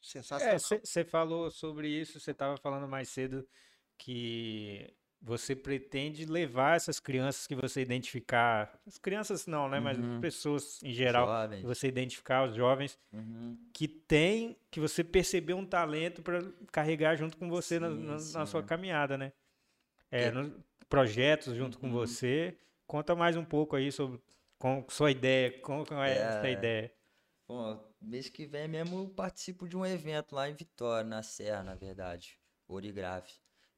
Sensacional. 0.00 0.54
É, 0.54 0.58
você 0.58 1.04
falou 1.04 1.50
sobre 1.50 1.88
isso, 1.88 2.20
você 2.20 2.30
estava 2.30 2.56
falando 2.56 2.86
mais 2.86 3.08
cedo 3.08 3.46
que 3.98 4.94
você 5.26 5.56
pretende 5.56 6.24
levar 6.24 6.76
essas 6.76 7.00
crianças 7.00 7.48
que 7.48 7.54
você 7.56 7.82
identificar, 7.82 8.80
as 8.86 8.96
crianças 8.96 9.44
não, 9.48 9.68
né, 9.68 9.80
mas 9.80 9.98
Uhum. 9.98 10.20
pessoas 10.20 10.80
em 10.84 10.92
geral, 10.92 11.26
Jovens. 11.26 11.60
que 11.60 11.66
você 11.66 11.88
identificar 11.88 12.48
os 12.48 12.54
jovens 12.54 12.96
Uhum. 13.12 13.58
que 13.74 13.88
tem, 13.88 14.56
que 14.70 14.78
você 14.78 15.02
percebeu 15.02 15.56
um 15.56 15.66
talento 15.66 16.22
para 16.22 16.40
carregar 16.70 17.16
junto 17.16 17.36
com 17.36 17.48
você 17.48 17.80
na, 17.80 17.90
Sim, 17.90 17.96
na- 18.04 18.12
na 18.12 18.18
sim. 18.20 18.46
sua 18.46 18.62
caminhada, 18.62 19.18
né? 19.18 19.32
É, 20.12 20.30
Que- 20.30 20.36
no- 20.36 20.64
projetos 20.88 21.56
junto 21.56 21.76
com 21.76 21.88
Uhum. 21.88 21.92
você. 21.92 22.56
Conta 22.86 23.16
mais 23.16 23.36
um 23.36 23.44
pouco 23.44 23.74
aí 23.74 23.90
sobre 23.90 24.20
com 24.60 24.86
sua 24.88 25.10
ideia, 25.10 25.58
como 25.60 25.84
como 25.84 26.00
é 26.02 26.12
essa 26.18 26.48
É. 26.48 26.52
ideia. 26.52 26.92
Bom, 27.48 27.84
mês 28.00 28.28
que 28.28 28.46
vem 28.46 28.68
mesmo 28.68 29.00
eu 29.00 29.08
participo 29.08 29.68
de 29.68 29.76
um 29.76 29.84
evento 29.84 30.36
lá 30.36 30.48
em 30.48 30.54
Vitória, 30.54 31.08
na 31.08 31.22
Serra, 31.24 31.64
na 31.64 31.74
verdade, 31.74 32.38
Origraf, 32.68 33.28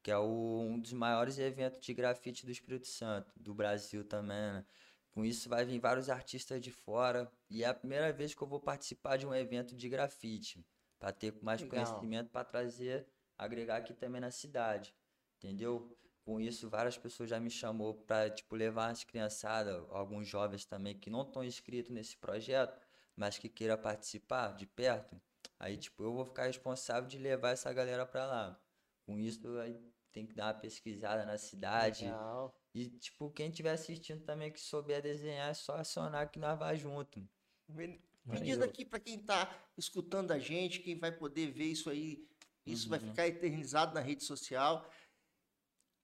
que 0.08 0.12
é 0.12 0.16
o- 0.16 0.60
um 0.62 0.78
dos 0.80 0.94
maiores 0.94 1.38
eventos 1.38 1.78
de 1.80 1.92
grafite 1.92 2.46
do 2.46 2.50
Espírito 2.50 2.86
Santo, 2.86 3.30
do 3.36 3.52
Brasil 3.54 4.02
também, 4.02 4.38
né? 4.38 4.64
Com 5.12 5.22
isso 5.22 5.50
vai 5.50 5.66
vir 5.66 5.78
vários 5.78 6.08
artistas 6.08 6.62
de 6.62 6.70
fora 6.72 7.30
e 7.50 7.62
é 7.62 7.66
a 7.66 7.74
primeira 7.74 8.10
vez 8.10 8.34
que 8.34 8.40
eu 8.42 8.46
vou 8.48 8.58
participar 8.58 9.18
de 9.18 9.26
um 9.26 9.34
evento 9.34 9.76
de 9.76 9.86
grafite, 9.86 10.64
para 10.98 11.12
ter 11.12 11.34
mais 11.42 11.60
Legal. 11.60 11.70
conhecimento 11.72 12.30
para 12.30 12.42
trazer, 12.42 13.06
agregar 13.36 13.76
aqui 13.76 13.92
também 13.92 14.18
na 14.18 14.30
cidade, 14.30 14.94
entendeu? 15.36 15.94
Com 16.24 16.40
isso, 16.40 16.70
várias 16.70 16.96
pessoas 16.96 17.28
já 17.28 17.38
me 17.38 17.50
chamou 17.50 17.92
para 17.92 18.30
tipo 18.30 18.56
levar 18.56 18.88
as 18.90 19.04
criançadas, 19.04 19.84
alguns 19.90 20.26
jovens 20.26 20.64
também 20.64 20.98
que 20.98 21.10
não 21.10 21.20
estão 21.20 21.44
inscritos 21.44 21.90
nesse 21.90 22.16
projeto, 22.16 22.80
mas 23.14 23.36
que 23.36 23.48
queira 23.50 23.76
participar 23.76 24.54
de 24.56 24.66
perto. 24.66 25.20
Aí, 25.58 25.76
tipo, 25.76 26.02
eu 26.02 26.14
vou 26.14 26.24
ficar 26.24 26.44
responsável 26.46 27.06
de 27.06 27.18
levar 27.18 27.50
essa 27.50 27.70
galera 27.74 28.06
para 28.06 28.24
lá. 28.26 28.60
Com 29.04 29.18
isso, 29.18 29.58
aí 29.58 29.74
tem 30.12 30.26
que 30.26 30.34
dar 30.34 30.46
uma 30.46 30.60
pesquisada 30.60 31.24
na 31.24 31.38
cidade. 31.38 32.04
Legal. 32.04 32.54
E, 32.74 32.90
tipo, 32.90 33.30
quem 33.30 33.48
estiver 33.48 33.72
assistindo 33.72 34.24
também 34.24 34.52
que 34.52 34.60
souber 34.60 35.02
desenhar, 35.02 35.50
é 35.50 35.54
só 35.54 35.74
acionar 35.76 36.30
que 36.30 36.38
nós 36.38 36.58
vai 36.58 36.76
junto. 36.76 37.26
Me 37.68 38.40
diz 38.40 38.60
aqui 38.60 38.84
para 38.84 39.00
quem 39.00 39.16
está 39.20 39.50
escutando 39.76 40.32
a 40.32 40.38
gente, 40.38 40.80
quem 40.80 40.98
vai 40.98 41.10
poder 41.10 41.50
ver 41.50 41.64
isso 41.64 41.88
aí, 41.90 42.26
isso 42.66 42.88
vai 42.88 42.98
Uhum. 42.98 43.08
ficar 43.08 43.26
eternizado 43.26 43.94
na 43.94 44.00
rede 44.00 44.22
social. 44.24 44.88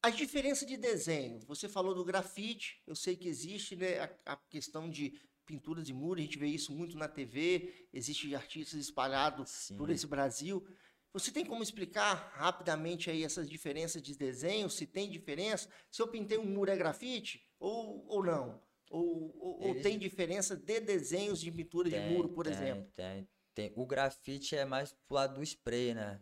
As 0.03 0.17
diferenças 0.17 0.67
de 0.69 0.77
desenho, 0.77 1.41
você 1.41 1.69
falou 1.69 1.95
do 1.95 2.05
grafite, 2.05 2.83
eu 2.87 2.95
sei 2.95 3.17
que 3.17 3.27
existe 3.29 3.75
né, 3.75 4.01
a, 4.01 4.33
a 4.33 4.37
questão 4.51 4.89
de 4.91 5.19
pinturas 5.47 5.87
de 5.87 5.93
muro, 5.95 6.21
a 6.21 6.23
gente 6.23 6.39
vê 6.39 6.47
isso 6.47 6.75
muito 6.75 6.97
na 6.97 7.09
TV, 7.09 7.89
existe 7.93 8.35
artistas 8.35 8.81
espalhados 8.81 9.71
por 9.77 9.91
esse 9.91 10.07
Brasil. 10.07 10.67
Você 11.15 11.31
tem 11.31 11.47
como 11.47 11.63
explicar 11.63 12.33
rapidamente 12.35 13.09
aí 13.09 13.23
essas 13.23 13.49
diferenças 13.49 14.03
de 14.03 14.17
desenho, 14.17 14.69
se 14.69 14.85
tem 14.87 15.09
diferença? 15.09 15.69
Se 15.91 16.03
eu 16.03 16.09
pintei 16.09 16.37
um 16.37 16.45
muro 16.45 16.71
é 16.73 16.77
grafite 16.77 17.49
ou, 17.59 18.05
ou 18.09 18.23
não? 18.23 18.61
Ou, 18.91 19.33
ou, 19.41 19.75
tem 19.77 19.97
diferença 19.99 20.57
de 20.57 20.81
desenhos 20.81 21.41
de 21.41 21.51
pintura 21.53 21.89
de 21.89 21.95
Tem, 21.95 22.13
muro, 22.13 22.29
por 22.31 22.45
tem, 22.45 22.53
exemplo? 22.53 22.93
Tem, 22.95 23.29
tem. 23.55 23.73
O 23.77 23.87
grafite 23.87 24.57
é 24.57 24.65
mais 24.65 24.93
pro 24.93 25.15
lado 25.17 25.35
do 25.37 25.43
spray, 25.43 25.95
né? 25.95 26.21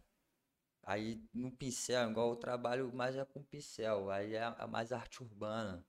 Aí 0.85 1.23
no 1.33 1.51
pincel, 1.51 2.11
igual 2.11 2.31
eu 2.31 2.37
trabalho 2.37 2.93
mais 2.93 3.17
é 3.17 3.25
com 3.25 3.43
pincel, 3.43 4.11
aí 4.11 4.35
é 4.35 4.67
mais 4.67 4.93
arte 4.93 5.23
urbana. 5.23 5.85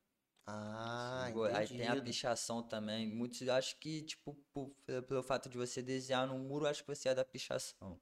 Ah, 0.45 1.25
Sacou? 1.27 1.45
Aí 1.45 1.67
tem 1.67 1.87
a 1.87 1.95
pichação 1.95 2.63
também. 2.63 3.07
Muitos 3.13 3.47
acham 3.47 3.77
que, 3.79 4.01
tipo, 4.03 4.35
por- 4.53 4.75
pelo 5.07 5.23
fato 5.23 5.49
de 5.49 5.57
você 5.57 5.81
desenhar 5.81 6.27
no 6.27 6.37
muro, 6.37 6.67
acho 6.67 6.83
que 6.83 6.93
você 6.95 7.09
é 7.09 7.15
da 7.15 7.25
pichação. 7.25 7.99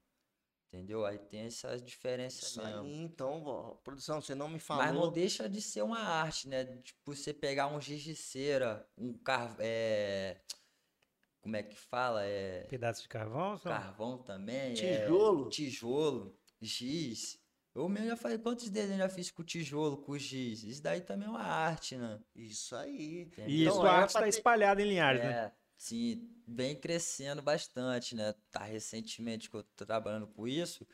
Entendeu? 0.74 1.06
Aí 1.06 1.18
tem 1.20 1.42
essas 1.42 1.84
diferenças 1.84 2.44
Isso 2.44 2.64
mesmo. 2.64 2.82
aí, 2.84 2.96
então, 3.02 3.44
ó, 3.44 3.72
produção, 3.84 4.22
você 4.22 4.34
não 4.34 4.48
me 4.48 4.54
Mas 4.54 4.64
falou. 4.64 4.94
não 4.94 5.12
deixa 5.12 5.50
de 5.50 5.62
ser 5.62 5.82
uma 5.82 6.00
arte, 6.00 6.48
né? 6.48 6.64
Tipo, 6.82 7.14
você 7.14 7.34
pegar 7.34 7.68
um 7.68 7.82
giz 7.82 8.02
de 8.02 8.16
cera, 8.16 8.88
um 8.98 9.12
car... 9.14 9.54
é... 9.60 10.38
Como 11.42 11.56
é 11.58 11.64
que 11.64 11.76
fala? 11.76 12.24
É... 12.24 12.64
Pedaço 12.70 13.02
de 13.02 13.10
carvão? 13.10 13.58
só? 13.58 13.68
Carvão 13.70 14.18
também. 14.20 14.72
é, 14.80 15.02
Tijolo? 15.02 15.50
Tijolo, 15.50 16.40
giz. 16.62 17.38
Eu 17.74 17.90
mesmo 17.90 18.08
já 18.10 18.16
falei 18.18 18.38
quantos 18.38 18.70
desenhos 18.70 19.00
já 19.00 19.10
fiz 19.10 19.32
com 19.32 19.44
tijolo, 19.44 19.98
com 19.98 20.18
giz. 20.18 20.64
Isso 20.64 20.82
daí 20.84 21.02
também 21.02 21.28
é 21.28 21.32
uma 21.32 21.42
arte, 21.42 21.96
né? 21.98 22.20
Isso 22.36 22.76
aí. 22.76 23.30
E 23.48 23.62
Então, 23.64 23.76
sua 23.76 23.90
era 23.90 23.98
arte 24.02 24.12
pra 24.12 24.20
está 24.20 24.22
ter- 24.22 24.30
espalhada 24.30 24.82
em 24.82 24.86
Linhares, 24.88 25.22
né? 25.22 25.52
Sim, 25.82 26.30
vem 26.48 26.80
crescendo 26.80 27.42
bastante, 27.42 28.16
né? 28.16 28.36
Tá 28.52 28.64
recentemente 28.64 29.50
que 29.50 29.56
eu 29.56 29.64
tô 29.64 29.84
trabalhando 29.84 30.28
com 30.28 30.48
isso 30.48 30.86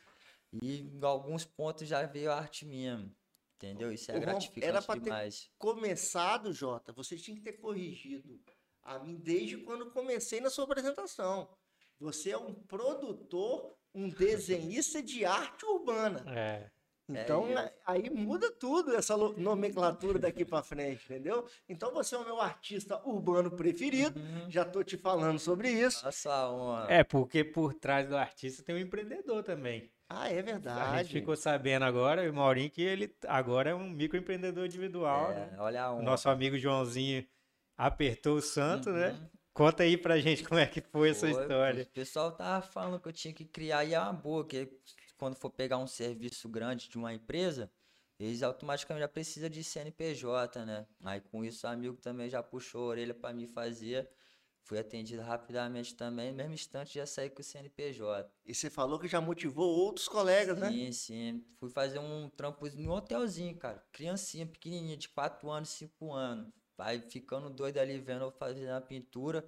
e 0.50 0.80
em 0.80 1.04
alguns 1.04 1.44
pontos 1.44 1.86
já 1.86 2.06
veio 2.06 2.32
a 2.32 2.36
arte 2.36 2.64
minha, 2.64 3.14
entendeu? 3.56 3.92
Isso 3.92 4.10
é 4.10 4.14
Rom, 4.14 4.20
gratificante 4.22 4.66
era 4.66 4.80
pra 4.80 4.94
ter- 4.94 5.02
demais. 5.02 5.50
Começado, 5.58 6.54
Jota, 6.54 6.90
você 6.90 7.18
tinha 7.18 7.36
que 7.36 7.42
ter 7.42 7.52
corrigido 7.58 8.42
a 8.82 8.98
mim 8.98 9.16
desde 9.16 9.58
quando 9.58 9.90
comecei 9.90 10.40
na 10.40 10.48
sua 10.48 10.64
apresentação. 10.64 11.54
Você 12.00 12.30
é 12.30 12.38
um 12.38 12.54
produtor, 12.54 13.76
um 13.94 14.08
desenhista 14.08 15.02
de 15.02 15.22
arte 15.22 15.66
urbana. 15.66 16.24
É. 16.34 16.70
Então, 17.08 17.48
isso. 17.48 17.58
a- 17.58 17.72
aí 17.86 18.10
muda 18.10 18.50
tudo 18.50 18.94
essa 18.94 19.16
nomenclatura 19.16 20.18
daqui 20.18 20.44
pra 20.44 20.62
frente, 20.62 21.04
entendeu? 21.06 21.46
Então, 21.68 21.92
você 21.92 22.14
é 22.14 22.18
o 22.18 22.24
meu 22.24 22.40
artista 22.40 23.00
urbano 23.08 23.50
preferido. 23.50 24.20
Uhum. 24.20 24.50
Já 24.50 24.64
tô 24.64 24.82
te 24.84 24.96
falando 24.96 25.38
sobre 25.38 25.70
isso. 25.70 26.04
Nossa 26.04 26.32
a 26.32 26.52
honra. 26.52 26.86
É, 26.92 27.02
porque 27.02 27.42
por 27.42 27.72
trás 27.74 28.08
do 28.08 28.16
artista 28.16 28.62
tem 28.62 28.74
um 28.74 28.78
empreendedor 28.78 29.42
também. 29.42 29.90
Ah, 30.10 30.30
é 30.30 30.38
A 30.38 30.42
verdade. 30.42 30.98
gente 31.04 31.12
ficou 31.20 31.36
sabendo 31.36 31.84
agora, 31.84 32.30
o 32.30 32.34
Maurinho, 32.34 32.70
que 32.70 32.82
ele 32.82 33.14
agora 33.26 33.70
é 33.70 33.74
um 33.74 33.88
microempreendedor 33.90 34.64
individual. 34.66 35.32
É, 35.32 35.34
né? 35.34 35.56
olha 35.58 35.82
a 35.84 35.90
O 35.90 35.96
honra. 35.96 36.02
nosso 36.02 36.28
amigo 36.30 36.58
Joãozinho 36.58 37.26
apertou 37.76 38.36
o 38.36 38.42
santo, 38.42 38.90
né? 38.90 39.10
Uhum. 39.10 39.28
Conta 39.52 39.82
aí 39.82 39.96
pra 39.98 40.18
gente 40.20 40.44
como 40.44 40.60
é 40.60 40.66
que 40.66 40.80
foi 40.80 41.10
essa 41.10 41.28
Foi, 41.28 41.42
história. 41.42 41.82
O 41.82 41.86
pessoal 41.86 42.30
tava 42.32 42.62
falando 42.62 43.00
que 43.00 43.08
eu 43.08 43.12
tinha 43.12 43.34
que 43.34 43.44
criar 43.44 43.84
e 43.84 43.92
é 43.92 43.98
uma 44.00 44.12
boa, 44.12 44.46
que 44.46 44.70
quando 45.18 45.34
for 45.34 45.50
pegar 45.50 45.78
um 45.78 45.86
serviço 45.86 46.48
grande 46.48 46.88
de 46.88 46.96
uma 46.96 47.12
empresa, 47.12 47.70
eles 48.18 48.42
automaticamente 48.42 49.02
já 49.02 49.08
precisam 49.08 49.50
de 49.50 49.62
CNPJ, 49.62 50.64
né? 50.64 50.86
Aí 51.04 51.20
com 51.20 51.44
isso 51.44 51.66
o 51.66 51.70
amigo 51.70 51.96
também 51.96 52.30
já 52.30 52.42
puxou 52.42 52.84
a 52.84 52.86
orelha 52.86 53.14
para 53.14 53.34
mim 53.34 53.46
fazer. 53.46 54.08
Fui 54.62 54.78
atendido 54.78 55.22
rapidamente 55.22 55.94
também, 55.94 56.30
no 56.30 56.36
mesmo 56.36 56.52
instante 56.52 56.94
já 56.94 57.06
saí 57.06 57.30
com 57.30 57.40
o 57.40 57.44
CNPJ. 57.44 58.30
E 58.44 58.54
você 58.54 58.68
falou 58.68 58.98
que 58.98 59.08
já 59.08 59.20
motivou 59.20 59.66
outros 59.66 60.06
colegas, 60.08 60.58
né? 60.58 60.70
Sim, 60.70 60.92
sim. 60.92 61.44
Fui 61.58 61.70
fazer 61.70 61.98
um 61.98 62.28
trampo 62.28 62.66
um 62.66 62.90
hotelzinho, 62.90 63.56
cara. 63.56 63.82
Criancinha 63.92 64.46
pequenininha, 64.46 64.96
de 64.96 65.08
4 65.08 65.50
anos, 65.50 65.70
5 65.70 66.12
anos. 66.12 66.52
Vai 66.76 67.00
ficando 67.00 67.48
doido 67.48 67.78
ali 67.78 67.98
vendo 67.98 68.24
eu 68.24 68.30
fazendo 68.30 68.70
a 68.70 68.80
pintura, 68.80 69.44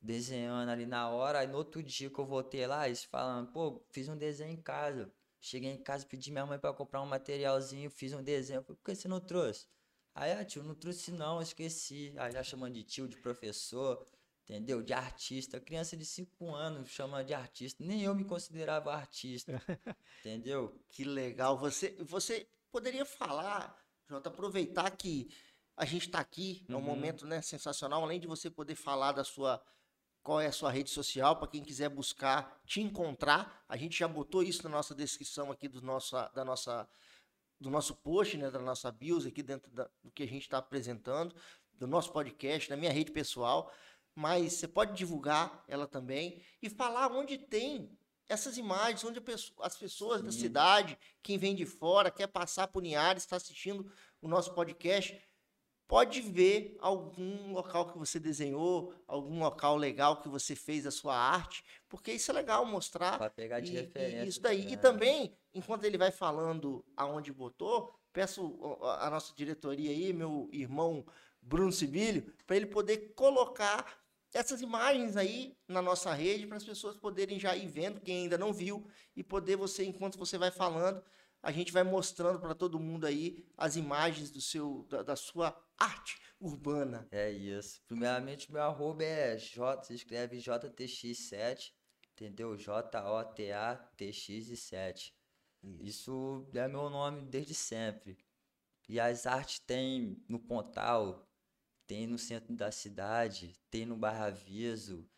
desenhando 0.00 0.70
ali 0.70 0.86
na 0.86 1.08
hora. 1.10 1.40
Aí 1.40 1.46
no 1.46 1.56
outro 1.58 1.82
dia 1.82 2.10
que 2.10 2.18
eu 2.18 2.26
voltei 2.26 2.66
lá, 2.66 2.86
eles 2.86 3.04
falando, 3.04 3.50
pô, 3.52 3.82
fiz 3.90 4.08
um 4.08 4.16
desenho 4.16 4.52
em 4.52 4.62
casa. 4.62 5.12
Cheguei 5.40 5.70
em 5.70 5.82
casa, 5.82 6.04
pedi 6.06 6.30
minha 6.32 6.46
mãe 6.46 6.58
pra 6.58 6.72
comprar 6.72 7.00
um 7.02 7.06
materialzinho, 7.06 7.90
fiz 7.90 8.12
um 8.12 8.22
desenho. 8.22 8.62
Falei, 8.62 8.76
por 8.76 8.84
que 8.84 8.94
você 8.94 9.08
não 9.08 9.20
trouxe? 9.20 9.66
Aí, 10.14 10.32
ah, 10.32 10.44
tio, 10.44 10.62
não 10.64 10.74
trouxe 10.74 11.12
não, 11.12 11.40
esqueci. 11.40 12.12
Aí 12.18 12.32
já 12.32 12.42
chamando 12.42 12.74
de 12.74 12.82
tio, 12.82 13.08
de 13.08 13.16
professor, 13.18 14.06
entendeu? 14.44 14.82
De 14.82 14.92
artista. 14.92 15.60
Criança 15.60 15.96
de 15.96 16.04
5 16.04 16.52
anos 16.54 16.90
chama 16.90 17.22
de 17.24 17.34
artista. 17.34 17.82
Nem 17.84 18.02
eu 18.02 18.14
me 18.14 18.24
considerava 18.24 18.92
artista, 18.92 19.52
entendeu? 20.20 20.80
Que 20.90 21.04
legal. 21.04 21.56
Você, 21.58 21.96
você 22.02 22.48
poderia 22.70 23.04
falar, 23.04 23.76
Jota, 24.08 24.28
aproveitar 24.28 24.90
que 24.96 25.28
a 25.76 25.84
gente 25.84 26.06
está 26.06 26.18
aqui, 26.20 26.66
é 26.68 26.74
um 26.74 26.80
Uhum. 26.80 26.82
momento 26.82 27.26
né, 27.26 27.40
sensacional, 27.42 28.02
além 28.02 28.18
de 28.20 28.26
você 28.26 28.50
poder 28.50 28.74
falar 28.74 29.12
da 29.12 29.24
sua. 29.24 29.62
Qual 30.22 30.40
é 30.40 30.46
a 30.46 30.52
sua 30.52 30.70
rede 30.70 30.90
social, 30.90 31.36
para 31.36 31.48
quem 31.48 31.62
quiser 31.62 31.88
buscar, 31.88 32.60
te 32.66 32.80
encontrar. 32.80 33.64
A 33.68 33.76
gente 33.76 33.98
já 33.98 34.06
botou 34.06 34.42
isso 34.42 34.62
na 34.64 34.70
nossa 34.70 34.94
descrição 34.94 35.50
aqui 35.50 35.68
do 35.68 35.80
nosso, 35.80 36.16
da 36.34 36.44
nossa, 36.44 36.88
do 37.60 37.70
nosso 37.70 37.94
post, 37.94 38.36
né, 38.36 38.50
da 38.50 38.58
nossa 38.58 38.92
bios 38.92 39.24
aqui 39.26 39.42
dentro 39.42 39.70
da- 39.72 39.88
do 40.02 40.10
que 40.10 40.22
a 40.22 40.26
gente 40.26 40.42
está 40.42 40.58
apresentando, 40.58 41.34
do 41.72 41.86
nosso 41.86 42.12
podcast, 42.12 42.68
na 42.68 42.76
minha 42.76 42.92
rede 42.92 43.10
pessoal. 43.10 43.72
Mas 44.14 44.54
você 44.54 44.68
pode 44.68 44.96
divulgar 44.96 45.64
ela 45.68 45.86
também 45.86 46.42
e 46.60 46.68
falar 46.68 47.10
onde 47.12 47.38
tem 47.38 47.96
essas 48.28 48.58
imagens, 48.58 49.02
onde 49.04 49.22
as 49.62 49.76
pessoas 49.76 50.20
da 50.20 50.30
Sim. 50.30 50.40
cidade, 50.40 50.98
quem 51.22 51.38
vem 51.38 51.54
de 51.54 51.64
fora, 51.64 52.10
quer 52.10 52.26
passar 52.26 52.68
por 52.68 52.82
Linhares, 52.82 53.22
está 53.22 53.36
assistindo 53.36 53.90
o 54.20 54.28
nosso 54.28 54.52
podcast, 54.54 55.18
pode 55.88 56.20
ver 56.20 56.76
algum 56.80 57.52
local 57.54 57.90
que 57.90 57.98
você 57.98 58.20
desenhou, 58.20 58.94
algum 59.06 59.40
local 59.40 59.74
legal 59.76 60.20
que 60.20 60.28
você 60.28 60.54
fez 60.54 60.86
a 60.86 60.90
sua 60.90 61.16
arte, 61.16 61.64
porque 61.88 62.12
isso 62.12 62.30
é 62.30 62.34
legal 62.34 62.64
mostrar. 62.66 63.16
Pra 63.16 63.30
pegar 63.30 63.60
de 63.60 63.72
E- 63.72 63.74
e 63.74 63.80
referência. 63.80 64.24
isso 64.28 64.40
daí. 64.42 64.64
E 64.68 64.70
né? 64.72 64.76
também, 64.76 65.34
enquanto 65.54 65.84
ele 65.84 65.96
vai 65.96 66.10
falando 66.10 66.84
aonde 66.94 67.32
botou, 67.32 67.98
peço 68.12 68.58
a 69.00 69.08
nossa 69.08 69.34
diretoria 69.34 69.90
aí, 69.90 70.12
meu 70.12 70.48
irmão 70.52 71.06
Bruno 71.40 71.72
Sibilho, 71.72 72.34
para 72.46 72.56
ele 72.56 72.66
poder 72.66 73.14
colocar 73.14 73.98
essas 74.34 74.60
imagens 74.60 75.16
aí 75.16 75.56
na 75.66 75.80
nossa 75.80 76.12
rede 76.12 76.46
para 76.46 76.58
as 76.58 76.64
pessoas 76.64 76.98
poderem 76.98 77.40
já 77.40 77.56
ir 77.56 77.66
vendo, 77.66 77.98
quem 77.98 78.24
ainda 78.24 78.36
não 78.36 78.52
viu, 78.52 78.86
e 79.16 79.24
poder 79.24 79.56
você, 79.56 79.84
enquanto 79.86 80.18
você 80.18 80.36
vai 80.36 80.50
falando, 80.50 81.02
a 81.42 81.52
gente 81.52 81.72
vai 81.72 81.82
mostrando 81.82 82.40
para 82.40 82.54
todo 82.54 82.80
mundo 82.80 83.06
aí 83.06 83.46
as 83.56 83.76
imagens 83.76 84.30
do 84.30 84.40
seu, 84.40 84.86
da, 84.88 85.02
da 85.02 85.16
sua 85.16 85.56
arte 85.78 86.20
urbana. 86.40 87.06
É 87.10 87.30
isso. 87.30 87.80
Primeiramente, 87.86 88.52
meu 88.52 88.62
arroba 88.62 89.04
é 89.04 89.36
J, 89.36 89.82
se 89.84 89.94
escreve 89.94 90.38
JTX7, 90.38 91.72
entendeu? 92.12 92.56
J-O-T-A-T-X 92.56 94.48
e 94.48 94.56
7. 94.56 95.14
Isso 95.80 96.48
é 96.54 96.68
meu 96.68 96.88
nome 96.88 97.26
desde 97.26 97.54
sempre. 97.54 98.18
E 98.88 98.98
as 98.98 99.26
artes 99.26 99.58
tem 99.60 100.22
no 100.28 100.38
Pontal, 100.38 101.28
tem 101.86 102.06
no 102.06 102.18
centro 102.18 102.54
da 102.54 102.70
cidade, 102.70 103.54
tem 103.70 103.84
no 103.84 103.96
Barra 103.96 104.26
Aviso, 104.26 105.08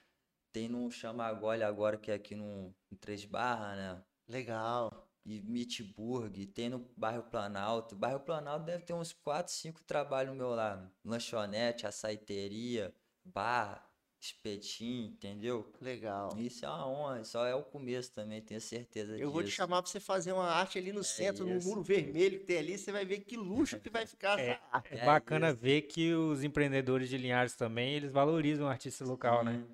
tem 0.52 0.68
no 0.68 0.90
Chamagole 0.90 1.62
agora, 1.62 1.96
que 1.96 2.10
é 2.10 2.14
aqui 2.14 2.34
no, 2.34 2.74
no 2.90 2.96
Três 2.98 3.24
Barra, 3.24 3.76
né? 3.76 4.04
Legal. 4.26 5.09
E 5.24 5.40
Mitburg, 5.42 6.46
tem 6.46 6.68
no 6.70 6.78
bairro 6.96 7.22
Planalto. 7.24 7.94
Bairro 7.96 8.20
Planalto 8.20 8.64
deve 8.66 8.84
ter 8.84 8.92
uns 8.94 9.12
4, 9.12 9.52
5 9.52 9.82
trabalhos 9.84 10.34
meu 10.36 10.50
lá. 10.50 10.90
Lanchonete, 11.04 11.86
açaiteria, 11.86 12.94
bar, 13.24 13.86
espetinho, 14.18 15.08
entendeu? 15.12 15.72
Legal. 15.80 16.36
Isso 16.38 16.64
é 16.64 16.68
uma 16.68 16.86
honra, 16.88 17.24
só 17.24 17.46
é 17.46 17.54
o 17.54 17.62
começo 17.62 18.12
também, 18.12 18.40
tenho 18.42 18.60
certeza 18.60 19.16
Eu 19.18 19.30
vou 19.30 19.42
te 19.42 19.46
disso. 19.46 19.56
chamar 19.56 19.82
para 19.82 19.90
você 19.90 20.00
fazer 20.00 20.32
uma 20.32 20.46
arte 20.46 20.78
ali 20.78 20.92
no 20.92 21.02
centro, 21.04 21.46
no 21.46 21.56
isso. 21.56 21.68
muro 21.68 21.82
vermelho 21.82 22.40
que 22.40 22.46
tem 22.46 22.58
ali, 22.58 22.76
você 22.78 22.92
vai 22.92 23.04
ver 23.04 23.20
que 23.20 23.36
luxo 23.36 23.78
que 23.80 23.88
vai 23.90 24.06
ficar 24.06 24.38
essa 24.38 24.60
arte. 24.72 24.94
É 24.94 24.98
É 24.98 25.04
bacana 25.04 25.50
isso. 25.50 25.56
ver 25.56 25.82
que 25.82 26.12
os 26.14 26.42
empreendedores 26.44 27.08
de 27.08 27.16
Linhares 27.16 27.54
também, 27.54 27.94
eles 27.94 28.12
valorizam 28.12 28.66
o 28.66 28.68
artista 28.70 29.04
local, 29.04 29.42
né? 29.44 29.64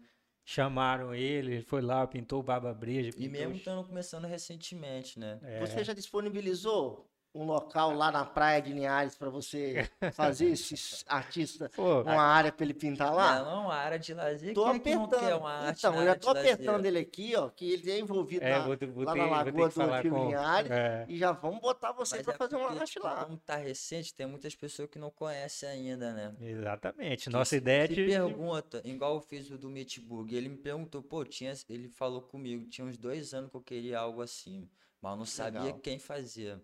Chamaram 0.49 1.13
ele, 1.13 1.55
ele 1.55 1.63
foi 1.63 1.83
lá, 1.83 2.07
pintou 2.07 2.39
o 2.39 2.43
Baba 2.43 2.73
Breja, 2.73 3.11
E 3.19 3.29
mesmo 3.29 3.57
estando 3.57 3.85
começando 3.85 4.27
recentemente, 4.27 5.19
né? 5.19 5.41
É. 5.43 5.59
Você 5.59 5.83
já 5.83 5.93
disponibilizou 5.93 7.11
um 7.37 7.45
local 7.45 7.93
lá 7.95 8.11
na 8.11 8.25
praia 8.25 8.61
de 8.63 8.73
Linhares 8.73 9.15
para 9.15 9.29
você 9.31 9.89
fazer 10.13 10.47
esse 10.53 11.05
artista 11.07 11.71
Pô, 11.75 12.01
uma 12.03 12.23
área 12.23 12.51
para 12.53 12.65
ele 12.65 12.75
pintar 12.75 13.15
lá? 13.15 13.43
Não, 13.43 13.63
não, 13.65 13.71
a 13.71 13.77
área 13.77 13.99
de 13.99 14.15
lazer, 14.15 14.55
Tô 14.55 14.67
é 14.69 14.79
que 14.79 14.95
não 14.95 15.05
apertando. 15.05 15.21
quer 15.21 15.35
uma 15.35 15.51
arte 15.51 15.79
então, 15.81 15.93
na 15.93 15.99
eu 15.99 16.05
já 16.05 16.11
área 16.11 16.21
tô 16.21 16.29
de 16.29 16.35
lazer? 16.35 16.53
apertando 16.53 16.87
ele 16.87 16.99
aqui, 16.99 17.35
ó, 17.37 17.49
que 17.51 17.71
ele 17.73 17.91
é 17.91 17.99
envolvido 17.99 18.45
é, 18.45 18.51
na- 18.51 18.67
vou, 18.67 18.77
vou 18.95 19.05
lá 19.05 19.13
ter, 19.13 19.19
na 19.19 19.27
Lagoa 19.27 19.69
que 19.71 19.75
do 19.75 19.81
Rio 20.03 20.15
com... 20.15 20.27
Linhares 20.27 20.71
É, 20.71 21.05
e 21.09 21.17
já 21.19 21.33
vamos 21.33 21.61
botar 21.61 21.93
você 21.93 22.23
para 22.23 22.35
é 22.35 22.39
fazer 22.39 22.57
uma 22.57 22.71
arte 22.81 22.99
lá. 22.99 23.25
Como 23.25 23.37
tá 23.39 23.57
recente, 23.57 24.15
tem 24.15 24.27
muitas 24.27 24.55
pessoas 24.55 24.89
que 24.89 24.99
não 24.99 25.11
conhecem 25.11 25.69
ainda, 25.69 26.13
né? 26.13 26.35
exatamente. 26.41 27.25
Que 27.25 27.31
Nossa 27.31 27.51
se- 27.51 27.57
ideia 27.57 27.85
é 27.85 27.87
se 27.87 27.95
de... 27.95 28.07
pergunta, 28.07 28.81
igual 28.85 29.15
eu 29.15 29.21
fiz 29.21 29.51
o 29.51 29.59
do 29.59 29.69
Mitburg, 29.69 30.35
ele 30.35 30.49
me 30.49 30.57
perguntou, 30.57 31.03
pô, 31.03 31.25
tinha, 31.25 31.53
ele 31.69 31.89
falou 31.89 32.23
comigo, 32.23 32.67
tinha 32.67 32.87
uns 32.87 32.97
dois 32.97 33.35
anos 33.35 33.51
que 33.51 33.57
eu 33.57 33.63
queria 33.63 33.99
algo 33.99 34.23
assim, 34.23 34.69
mas 35.01 35.13
eu 35.13 35.17
não 35.19 35.25
sabia 35.27 35.61
Legal. 35.61 35.79
quem 35.81 35.99
fazia, 35.99 36.61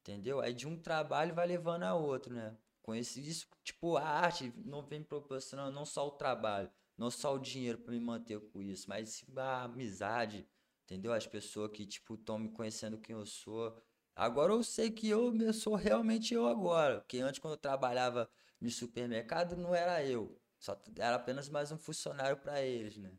entendeu? 0.00 0.40
Aí 0.40 0.52
de 0.52 0.66
um 0.66 0.76
trabalho 0.76 1.34
vai 1.34 1.46
levando 1.46 1.84
a 1.84 1.94
outro, 1.94 2.34
né? 2.34 2.56
Esse, 2.94 3.20
isso, 3.20 3.46
tipo, 3.62 3.96
a 3.96 4.02
arte 4.02 4.52
não 4.64 4.82
vem 4.82 5.02
proporcionando 5.02 5.70
não 5.70 5.84
só 5.84 6.08
o 6.08 6.10
trabalho, 6.10 6.68
não 6.98 7.10
só 7.10 7.34
o 7.34 7.38
dinheiro 7.38 7.78
para 7.78 7.92
me 7.92 8.00
manter 8.00 8.40
com 8.40 8.60
isso, 8.60 8.88
mas 8.88 9.24
a 9.36 9.62
amizade, 9.62 10.44
entendeu? 10.84 11.12
As 11.12 11.26
pessoas 11.26 11.70
que, 11.70 11.86
tipo, 11.86 12.14
estão 12.14 12.38
me 12.38 12.48
conhecendo 12.48 12.98
quem 12.98 13.14
eu 13.14 13.24
sou. 13.24 13.80
Agora 14.16 14.52
eu 14.52 14.62
sei 14.64 14.90
que 14.90 15.08
eu, 15.08 15.32
eu 15.36 15.52
sou 15.52 15.76
realmente 15.76 16.34
eu 16.34 16.46
agora, 16.46 17.00
porque 17.00 17.18
antes 17.18 17.38
quando 17.38 17.54
eu 17.54 17.58
trabalhava 17.58 18.28
no 18.60 18.68
supermercado 18.68 19.56
não 19.56 19.74
era 19.74 20.04
eu. 20.04 20.36
Só 20.58 20.76
era 20.98 21.16
apenas 21.16 21.48
mais 21.48 21.72
um 21.72 21.78
funcionário 21.78 22.36
para 22.36 22.60
eles, 22.60 22.96
né? 22.96 23.12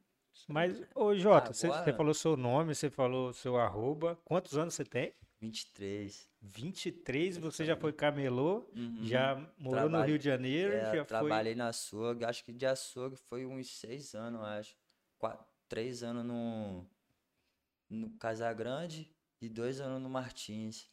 Mas, 0.47 0.81
ô 0.95 1.15
Jota, 1.15 1.53
você, 1.53 1.93
falou 1.93 2.13
seu 2.13 2.35
nome, 2.37 2.75
você 2.75 2.89
falou 2.89 3.33
seu 3.33 3.57
arroba. 3.57 4.19
Quantos 4.23 4.57
anos 4.57 4.73
você 4.73 4.83
tem? 4.83 5.13
23. 5.41 6.29
23, 6.41 7.37
você 7.37 7.65
já 7.65 7.75
foi 7.75 7.91
camelô, 7.91 8.69
Uhum. 8.75 8.99
já 9.03 9.35
morou 9.57 9.81
no 9.83 9.89
Trabalho- 9.89 10.07
Rio 10.09 10.19
de 10.19 10.25
Janeiro, 10.25 10.73
É, 10.73 10.81
já 10.85 10.91
foi... 10.91 11.05
trabalhei 11.05 11.55
na 11.55 11.69
açougue, 11.69 12.23
acho 12.23 12.43
que 12.45 12.53
de 12.53 12.65
açougue 12.65 13.15
foi 13.15 13.45
uns 13.45 13.67
seis 13.79 14.13
anos, 14.13 14.41
acho. 14.41 14.75
Quatro, 15.17 15.45
três 15.67 16.03
anos 16.03 16.23
no, 16.23 16.85
no 17.89 18.09
Casagrande 18.11 19.11
e 19.41 19.49
dois 19.49 19.81
anos 19.81 20.01
no 20.01 20.09
Martins. 20.09 20.89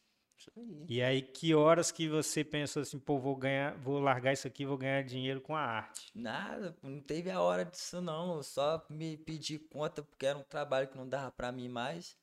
Aí. 0.55 0.85
E 0.87 1.01
aí, 1.01 1.21
que 1.21 1.53
horas 1.53 1.91
que 1.91 2.07
você 2.07 2.43
pensou 2.45 2.81
assim, 2.81 2.97
pô, 2.97 3.19
vou 3.19 3.35
ganhar, 3.35 3.75
vou 3.77 3.99
largar 3.99 4.31
isso 4.31 4.47
aqui, 4.47 4.65
vou 4.65 4.77
ganhar 4.77 5.03
dinheiro 5.03 5.41
com 5.41 5.53
a 5.53 5.59
arte? 5.61 6.09
Nada, 6.15 6.75
não 6.81 7.01
teve 7.01 7.29
a 7.29 7.41
hora 7.41 7.65
disso 7.65 7.99
não. 8.01 8.37
Eu 8.37 8.43
só 8.43 8.83
me 8.89 9.17
pedi 9.17 9.59
conta 9.59 10.01
porque 10.01 10.25
era 10.25 10.37
um 10.37 10.43
trabalho 10.43 10.87
que 10.87 10.95
não 10.97 11.07
dava 11.07 11.29
pra 11.31 11.51
mim 11.51 11.67
mais. 11.67 12.15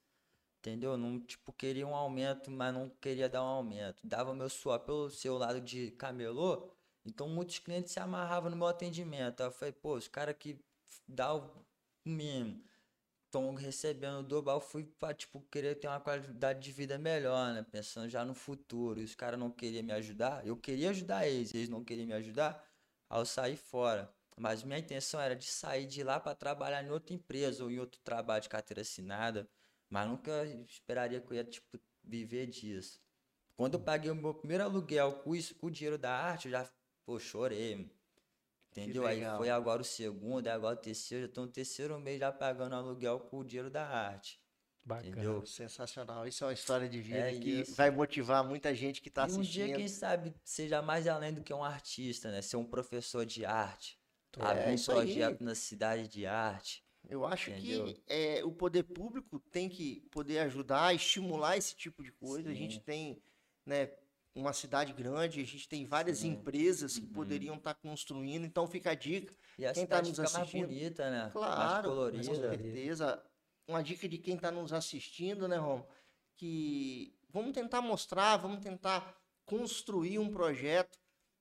Entendeu? 0.67 0.97
Não, 0.97 1.21
tipo, 1.21 1.53
queria 1.53 1.87
um 1.87 1.95
aumento, 1.95 2.51
mas 2.51 2.75
não 2.75 2.91
queria 3.01 3.29
dar 3.29 3.41
um 3.41 3.47
aumento. 3.47 4.05
Dava 4.05 4.35
meu 4.35 4.49
suor 4.49 4.81
pelo 4.81 5.09
seu 5.09 5.39
lado 5.39 5.61
de 5.61 5.93
camelô, 5.93 6.69
então 7.05 7.29
muitos 7.29 7.61
clientes 7.61 7.93
se 7.93 8.01
amarravam 8.01 8.51
no 8.51 8.57
meu 8.57 8.67
atendimento. 8.67 9.41
Aí 9.43 9.47
eu 9.47 9.53
falei, 9.53 9.73
pô, 9.73 9.95
os 9.95 10.09
caras 10.09 10.35
que 10.37 10.59
dá 11.07 11.37
o 11.37 11.65
mínimo 12.05 12.61
estão 13.27 13.55
recebendo 13.55 14.19
o 14.19 14.23
dobro, 14.25 14.55
eu 14.55 14.61
fui 14.61 14.85
pra, 14.99 15.15
tipo, 15.15 15.41
querer 15.53 15.77
ter 15.77 15.87
uma 15.87 16.01
qualidade 16.01 16.61
de 16.61 16.73
vida 16.73 16.99
melhor, 16.99 17.55
né? 17.55 17.65
Pensando 17.71 18.09
já 18.09 18.25
no 18.25 18.35
futuro. 18.35 19.01
E 19.01 19.05
os 19.05 19.15
caras 19.15 19.39
não 19.39 19.53
queriam 19.53 19.85
me 19.85 19.93
ajudar. 19.93 20.45
Eu 20.45 20.57
queria 20.57 20.91
ajudar 20.91 21.29
eles, 21.29 21.55
eles 21.55 21.69
não 21.69 21.85
queriam 21.85 22.09
me 22.09 22.15
ajudar. 22.15 22.61
Aí 23.09 23.21
eu 23.21 23.27
saí 23.27 23.57
fora. 23.57 24.13
Mas 24.37 24.65
minha 24.65 24.79
intenção 24.81 25.21
era 25.21 25.37
de 25.37 25.47
sair 25.47 25.87
de 25.87 26.03
lá 26.03 26.19
para 26.19 26.35
trabalhar 26.35 26.83
em 26.85 26.91
outra 26.91 27.15
empresa 27.15 27.63
ou 27.63 27.71
em 27.71 27.79
outro 27.79 28.01
trabalho 28.03 28.43
de 28.43 28.49
carteira 28.49 28.83
assinada. 28.83 29.49
Mas 29.89 30.09
nunca 30.09 30.45
esperaria 30.69 31.21
que 31.21 31.31
eu 31.31 31.37
ia, 31.37 31.45
tipo, 31.45 31.79
viver 32.03 32.47
disso. 32.47 33.01
Quando 33.57 33.75
eu 33.75 33.81
paguei 33.81 34.11
o 34.11 34.15
meu 34.15 34.35
primeiro 34.35 34.65
aluguel 34.65 35.13
com 35.21 35.35
isso, 35.35 35.55
com 35.55 35.69
o 35.69 35.71
dinheiro 35.71 35.97
da 35.97 36.13
arte, 36.13 36.47
eu 36.47 36.53
já, 36.53 36.71
pô, 37.05 37.19
chorei. 37.19 37.91
Entendeu? 38.71 39.07
Aí 39.07 39.25
foi 39.39 39.49
agora 39.49 39.81
o 39.81 39.85
segundo, 39.85 40.49
agora 40.49 40.77
o 40.77 40.79
terceiro, 40.79 41.27
já 41.27 41.33
tô 41.33 41.43
no 41.43 41.49
terceiro 41.49 41.99
mês 41.99 42.21
já 42.21 42.31
pagando 42.31 42.75
aluguel 42.75 43.21
com 43.21 43.39
o 43.39 43.45
dinheiro 43.45 43.71
da 43.71 43.87
arte. 43.87 44.39
Bacana. 44.85 45.09
Entendeu? 45.09 45.47
Sensacional. 45.47 46.29
Isso 46.29 46.45
é 46.45 46.47
uma 46.47 46.53
história 46.53 46.89
de 46.89 47.01
vida 47.01 47.19
É 47.19 47.39
que 47.39 47.63
isso. 47.63 47.75
vai 47.75 47.91
motivar 47.91 48.45
muita 48.45 48.73
gente 48.75 49.03
que 49.03 49.09
está 49.09 49.23
e 49.23 49.33
um 49.33 49.41
dia, 49.41 49.65
assistindo. 49.65 49.77
quem 49.77 49.89
sabe, 49.89 50.35
seja 50.45 50.81
mais 50.81 51.09
além 51.09 51.33
do 51.35 51.43
que 51.43 51.53
um 51.53 51.65
artista, 51.65 52.31
né? 52.31 52.41
Ser 52.43 52.57
um 52.57 52.65
professor 52.65 53.27
de 53.27 53.45
arte. 53.45 53.99
É, 54.39 54.45
abrir 54.45 54.71
um 54.71 54.75
isso 54.75 54.93
aí. 54.93 54.99
projeto 54.99 55.43
na 55.43 55.55
cidade 55.55 56.07
de 56.07 56.25
arte. 56.27 56.86
Eu 57.09 57.25
acho 57.25 57.51
Entendeu? 57.51 57.87
que 57.87 58.03
é, 58.07 58.45
o 58.45 58.51
poder 58.53 58.83
público 58.83 59.39
tem 59.39 59.69
que 59.69 60.01
poder 60.11 60.39
ajudar, 60.41 60.95
estimular 60.95 61.57
esse 61.57 61.75
tipo 61.77 62.03
de 62.03 62.11
coisa. 62.13 62.51
A 62.51 62.55
gente 62.55 62.75
Sim. 62.77 62.81
tem 62.81 63.23
né, 63.65 63.91
uma 64.35 64.53
cidade 64.53 64.93
grande, 64.93 65.41
a 65.41 65.45
gente 65.45 65.69
tem 65.69 65.85
várias 65.87 66.19
Sim. 66.19 66.31
empresas 66.33 66.99
que 66.99 67.07
Uhum. 67.07 67.13
poderiam 67.13 67.57
estar 67.57 67.75
construindo. 67.75 68.45
Então 68.45 68.67
fica 68.67 68.91
a 68.91 68.95
dica. 68.95 69.35
E 69.59 69.65
a 69.65 69.73
Quem 69.73 69.87
tá 69.87 69.97
cidade 70.03 70.09
nos 70.09 70.17
fica 70.19 70.23
mais 70.31 70.37
assistindo? 70.37 70.67
bonita, 70.69 71.11
né? 71.11 71.21
mais 71.21 71.33
Claro, 71.33 71.89
com 71.89 71.95
colorida. 71.95 72.23
certeza. 72.25 73.23
Uma 73.69 73.83
dica 73.83 74.09
de 74.09 74.19
quem 74.19 74.35
está 74.37 74.51
nos 74.51 74.73
assistindo, 74.73 75.47
né, 75.49 75.57
Rom? 75.57 75.83
Que 76.37 77.15
vamos 77.31 77.53
tentar 77.53 77.81
mostrar, 77.81 78.37
vamos 78.37 78.61
tentar 78.61 79.17
construir 79.45 80.19
um 80.19 80.31
projeto. 80.31 80.99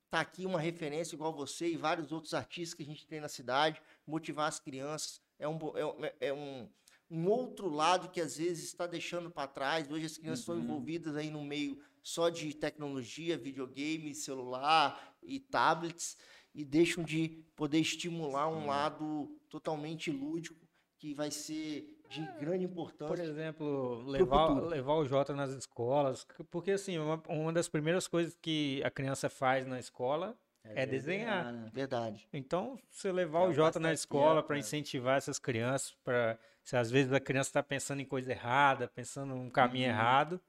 Tá 0.10 0.22
aqui 0.22 0.46
uma 0.46 0.60
referência 0.60 1.16
igual 1.16 1.34
você 1.34 1.68
e 1.68 1.76
vários 1.78 2.12
outros 2.12 2.34
artistas 2.34 2.74
que 2.76 2.84
a 2.84 2.86
gente 2.86 3.06
tem 3.08 3.20
na 3.20 3.28
cidade, 3.28 3.82
motivar 4.08 4.48
as 4.48 4.60
crianças. 4.60 5.22
É 5.40 5.48
um, 5.48 5.58
é, 5.78 5.86
um- 5.86 5.96
é 6.22 6.34
um, 6.34 6.70
um 7.10 7.28
outro 7.30 7.70
lado 7.70 8.10
que 8.10 8.22
às 8.22 8.38
vezes 8.38 8.66
está 8.66 8.88
deixando 8.88 9.30
para 9.30 9.48
trás. 9.48 9.90
Hoje 9.92 10.06
as 10.06 10.18
crianças 10.18 10.40
estão 10.42 10.56
Uhum. 10.56 10.64
envolvidas 10.64 11.16
aí 11.16 11.30
no 11.30 11.44
meio 11.44 11.80
só 12.02 12.30
de 12.30 12.54
tecnologia, 12.54 13.38
videogame, 13.38 14.14
celular 14.14 15.16
e 15.24 15.40
tablets 15.40 16.18
e 16.54 16.64
deixam 16.64 17.04
de 17.04 17.44
poder 17.56 17.80
estimular 17.80 18.48
um 18.48 18.68
lado 18.68 19.28
totalmente 19.50 20.12
lúdico 20.12 20.66
que 20.98 21.14
vai 21.14 21.30
ser 21.32 22.00
de 22.10 22.22
grande 22.40 22.66
Por 22.66 22.72
importância. 22.72 23.24
exemplo, 23.24 24.04
levar, 24.06 24.48
levar 24.62 24.94
o 24.94 25.06
Jota 25.06 25.36
nas 25.36 25.50
escolas, 25.52 26.26
porque 26.50 26.72
assim, 26.72 26.98
uma, 26.98 27.22
uma 27.28 27.52
das 27.52 27.68
primeiras 27.68 28.08
coisas 28.08 28.38
que 28.42 28.82
a 28.84 28.90
criança 28.90 29.30
faz 29.30 29.66
na 29.68 29.80
escola 29.80 30.38
É 30.74 30.86
desenhar. 30.86 31.54
né? 31.54 31.70
Verdade. 31.74 32.28
Então, 32.34 32.78
você 32.92 33.12
levar 33.12 33.42
É 33.42 33.48
o 33.48 33.54
Jota 33.54 33.80
na 33.80 33.94
escola 33.94 34.44
para 34.44 34.56
né? 34.56 34.60
incentivar 34.62 35.18
essas 35.18 35.40
crianças, 35.40 35.96
para 36.04 36.38
se 36.64 36.76
às 36.76 36.90
vezes 36.92 37.14
a 37.14 37.20
criança 37.20 37.50
está 37.50 37.64
pensando 37.64 38.02
em 38.02 38.06
coisa 38.06 38.32
errada, 38.32 38.88
pensando 38.88 39.36
num 39.36 39.50
caminho 39.50 39.86
Uhum. 39.86 39.90
errado, 39.90 40.42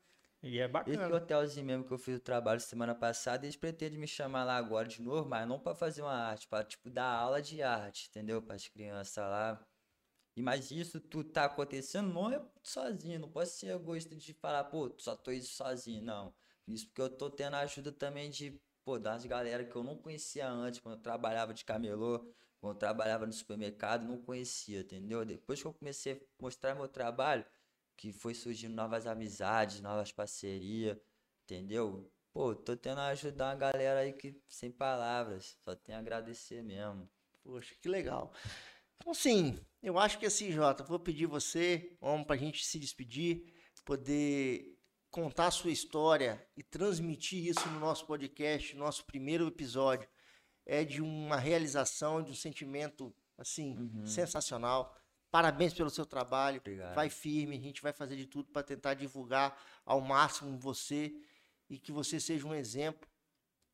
e 0.42 0.59
é 0.59 0.66
Esse 0.66 0.68
bacana. 0.68 1.14
hotelzinho 1.14 1.66
mesmo 1.66 1.85
que 1.85 1.92
eu 1.92 1.98
fiz 1.98 2.16
o 2.16 2.20
trabalho 2.20 2.61
semana 2.61 2.94
passada, 2.94 3.44
eles 3.44 3.57
pretendem 3.57 3.98
me 3.98 4.07
chamar 4.07 4.44
lá 4.44 4.57
agora 4.57 4.87
de 4.88 5.02
novo, 5.02 5.29
mas 5.29 5.46
não 5.46 5.59
para 5.59 5.74
fazer 5.74 6.02
uma 6.02 6.12
arte, 6.14 6.46
para 6.48 6.64
tipo 6.64 6.88
dar 6.90 7.11
aula 7.12 7.42
de 7.42 7.62
arte, 7.62 8.09
entendeu? 8.09 8.40
Para 8.42 8.55
as 8.57 8.68
crianças 8.68 9.16
lá. 9.24 9.61
E 10.37 10.42
mas 10.42 10.70
isso 10.70 11.00
tudo 11.00 11.31
tá 11.31 11.46
acontecendo 11.46 12.12
não 12.12 12.31
é 12.33 12.42
sozinho, 12.62 13.20
não 13.20 13.31
posso 13.31 13.59
ser 13.59 13.70
egoísta 13.74 14.16
de 14.16 14.35
falar, 14.35 14.64
pô, 14.64 14.94
só 14.98 15.16
tô 15.16 15.31
isso 15.33 15.55
sozinho, 15.55 16.02
não. 16.02 16.35
Isso 16.68 16.87
porque 16.88 17.02
eu 17.02 17.11
tô 17.11 17.31
tendo 17.31 17.55
a 17.57 17.61
ajuda 17.61 17.92
também 17.92 18.31
de, 18.31 18.61
pô, 18.87 19.01
das 19.01 19.27
galera 19.27 19.64
que 19.64 19.75
eu 19.75 19.83
não 19.83 19.96
conhecia 19.96 20.49
antes, 20.49 20.79
quando 20.79 20.94
eu 20.94 21.03
trabalhava 21.03 21.53
de 21.53 21.64
camelô, 21.64 22.20
quando 22.61 22.75
eu 22.75 22.79
trabalhava 22.79 23.27
no 23.27 23.33
supermercado, 23.33 24.07
não 24.07 24.22
conhecia, 24.22 24.81
entendeu? 24.81 25.25
Depois 25.25 25.61
que 25.61 25.66
eu 25.66 25.75
comecei 25.75 26.12
a 26.12 26.18
mostrar 26.40 26.77
meu 26.77 26.87
trabalho, 26.87 27.44
que 27.96 28.12
foi 28.12 28.33
surgindo 28.33 28.77
novas 28.77 29.05
amizades, 29.09 29.81
novas 29.81 30.12
parcerias, 30.12 30.96
entendeu? 31.42 32.09
Pô, 32.33 32.55
tô 32.55 32.77
tendo 32.77 33.01
a 33.01 33.09
ajudar 33.09 33.46
uma 33.46 33.57
galera 33.57 34.01
aí 34.01 34.12
que 34.12 34.40
sem 34.49 34.70
palavras, 34.70 35.59
só 35.64 35.75
tenho 35.75 35.99
a 35.99 36.01
agradecer 36.01 36.62
mesmo. 36.62 37.11
Poxa, 37.42 37.75
que 37.83 37.88
legal. 37.88 38.33
Então, 38.99 39.12
sim, 39.12 39.59
eu 39.83 39.99
acho 39.99 40.16
que 40.16 40.27
assim, 40.27 40.53
Jota, 40.53 40.85
vou 40.85 41.01
pedir 41.01 41.27
você, 41.27 41.96
vamos 42.01 42.25
para 42.25 42.37
a 42.37 42.38
gente 42.38 42.64
se 42.64 42.79
despedir, 42.79 43.53
poder 43.85 44.75
contar 45.16 45.46
a 45.46 45.50
sua 45.50 45.70
história 45.70 46.46
e 46.55 46.62
transmitir 46.62 47.46
isso 47.46 47.66
no 47.70 47.81
nosso 47.81 48.05
podcast, 48.05 48.76
nosso 48.76 49.02
primeiro 49.07 49.46
episódio. 49.46 50.07
É 50.66 50.85
de 50.85 51.00
uma 51.00 51.38
realização, 51.38 52.22
de 52.22 52.33
um 52.33 52.35
sentimento, 52.35 53.14
assim, 53.38 53.79
Uhum. 53.79 54.07
sensacional. 54.07 54.94
Parabéns 55.31 55.72
pelo 55.72 55.88
seu 55.88 56.05
trabalho. 56.05 56.59
Obrigado. 56.61 56.94
Vai 56.94 57.09
firme, 57.09 57.57
a 57.57 57.61
gente 57.61 57.81
vai 57.81 57.94
fazer 57.94 58.14
de 58.14 58.26
tudo 58.26 58.50
para 58.50 58.62
tentar 58.62 58.92
divulgar 58.92 59.59
ao 59.87 60.02
máximo 60.02 60.59
você 60.59 61.14
e 61.70 61.79
que 61.79 61.90
você 61.92 62.20
seja 62.20 62.46
um 62.46 62.55
exemplo 62.55 63.09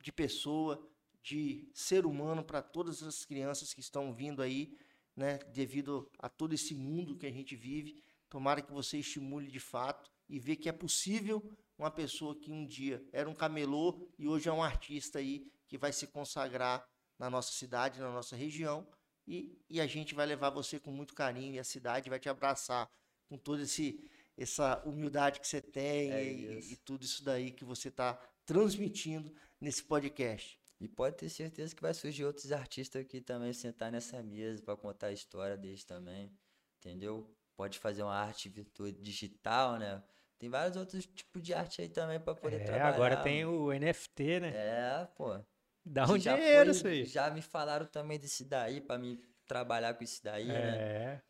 de 0.01 0.13
pessoa, 0.13 0.81
de 1.25 1.69
ser 1.75 2.07
humano 2.07 2.45
para 2.45 2.63
todas 2.63 3.03
as 3.03 3.25
crianças 3.25 3.75
que 3.75 3.81
estão 3.81 4.13
vindo 4.15 4.41
aí, 4.43 4.77
né, 5.17 5.39
devido 5.53 6.09
a 6.21 6.29
todo 6.29 6.53
esse 6.53 6.73
mundo 6.73 7.17
que 7.17 7.27
a 7.27 7.33
gente 7.33 7.57
vive. 7.57 8.01
Tomara 8.31 8.63
que 8.63 8.73
você 8.73 8.99
estimule 8.99 9.51
de 9.51 9.59
fato 9.61 10.12
e 10.33 10.39
vê 10.39 10.57
que 10.57 10.69
é 10.69 10.73
possível 10.73 11.43
uma 11.79 11.91
pessoa 11.91 12.35
que 12.35 12.51
um 12.51 12.67
dia 12.67 13.05
era 13.13 13.29
um 13.29 13.35
camelô 13.35 14.09
e 14.19 14.27
hoje 14.27 14.49
é 14.49 14.53
um 14.53 14.63
artista 14.63 15.19
aí 15.19 15.47
que 15.69 15.77
vai 15.77 15.93
se 15.93 16.07
consagrar 16.07 16.89
na 17.19 17.29
nossa 17.29 17.53
cidade, 17.53 18.01
na 18.01 18.11
nossa 18.11 18.35
região 18.35 18.89
e, 19.27 19.63
e 19.69 19.79
a 19.79 19.87
gente 19.87 20.15
vai 20.15 20.25
levar 20.25 20.49
você 20.49 20.81
com 20.81 20.91
muito 20.91 21.15
carinho 21.15 21.55
e 21.55 21.59
a 21.59 21.65
cidade 21.65 22.09
vai 22.09 22.19
te 22.19 22.31
abraçar 22.31 22.91
com 23.29 23.37
toda 23.37 23.63
essa 24.39 24.83
humildade 24.87 25.39
que 25.39 25.47
você 25.47 25.61
tem 25.61 26.11
É 26.11 26.25
e, 26.25 26.73
e 26.73 26.77
tudo 26.77 27.05
isso 27.05 27.23
daí 27.23 27.51
que 27.51 27.65
você 27.65 27.89
está 27.89 28.15
transmitindo 28.47 29.35
nesse 29.61 29.83
podcast. 29.83 30.59
E 30.81 30.89
pode 30.89 31.17
ter 31.17 31.29
certeza 31.29 31.77
que 31.77 31.83
vai 31.83 31.93
surgir 31.93 32.25
outros 32.25 32.51
artistas 32.51 33.03
aqui 33.03 33.21
também 33.21 33.53
sentar 33.53 33.93
nessa 33.93 34.23
mesa 34.23 34.63
para 34.63 34.77
contar 34.77 35.09
a 35.09 35.13
história 35.13 35.57
deles 35.57 35.85
também, 35.85 36.33
entendeu? 36.79 37.31
Pode 37.55 37.79
fazer 37.79 38.03
uma 38.03 38.15
arte 38.15 38.49
digital, 39.01 39.79
né? 39.79 40.03
Tem 40.43 40.51
vários 40.51 40.77
outros 40.77 41.07
tipos 41.07 41.41
de 41.41 41.55
arte 41.55 41.83
aí 41.83 41.89
também 41.89 42.19
para 42.19 42.35
poder 42.35 42.63
É, 42.63 42.65
trabalhar. 42.65 42.89
agora 42.89 43.17
tem 43.19 43.45
o 43.45 43.71
NFT, 43.73 44.41
né? 44.41 44.49
É, 44.53 45.07
pô. 45.15 45.39
Dá 45.87 46.05
um 46.11 46.19
já 46.19 46.35
dinheiro 46.35 46.65
foi- 46.65 46.71
isso 46.73 46.87
aí. 46.89 47.05
Já 47.05 47.31
me 47.31 47.41
falaram 47.41 47.87
também 47.87 48.19
desse 48.19 48.45
daí 48.45 48.81
para 48.81 48.99
mim 48.99 49.23
trabalhar 49.47 49.95
com 49.95 50.03
isso 50.03 50.21
daí, 50.25 50.49
né? 50.49 50.77
É. 50.79 51.23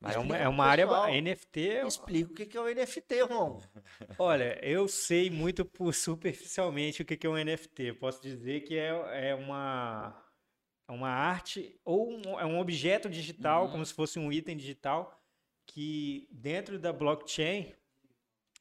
Mas 0.00 0.16
É 0.16 0.18
uma, 0.18 0.36
é 0.36 0.40
pro 0.40 0.50
uma 0.50 0.64
área. 0.64 0.84
pessoal. 0.88 1.08
NFT, 1.08 1.68
é- 1.68 1.86
Explica 1.86 2.42
o 2.42 2.46
que 2.48 2.56
é 2.56 2.60
o 2.60 2.68
NFT, 2.68 3.20
Ron. 3.22 3.60
olha, 4.18 4.58
eu 4.60 4.88
sei 4.88 5.30
muito 5.30 5.64
por 5.64 5.94
superficialmente 5.94 7.02
o 7.02 7.04
que 7.04 7.24
é 7.24 7.30
um 7.30 7.36
NFT. 7.36 7.92
Posso 7.92 8.20
dizer 8.20 8.62
que 8.62 8.76
é, 8.76 9.28
é 9.30 9.34
uma, 9.36 10.20
é 10.88 10.92
uma 10.92 11.10
arte 11.10 11.78
ou 11.84 12.10
um, 12.10 12.40
é 12.40 12.44
um 12.44 12.58
objeto 12.58 13.08
digital, 13.08 13.66
Uhum. 13.66 13.70
como 13.70 13.86
se 13.86 13.94
fosse 13.94 14.18
um 14.18 14.32
item 14.32 14.56
digital, 14.56 15.16
que 15.64 16.26
dentro 16.32 16.76
da 16.76 16.92
blockchain 16.92 17.72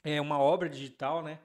é 0.04 0.20
uma 0.22 0.40
obra 0.40 0.70
digital, 0.70 1.22
né? 1.24 1.40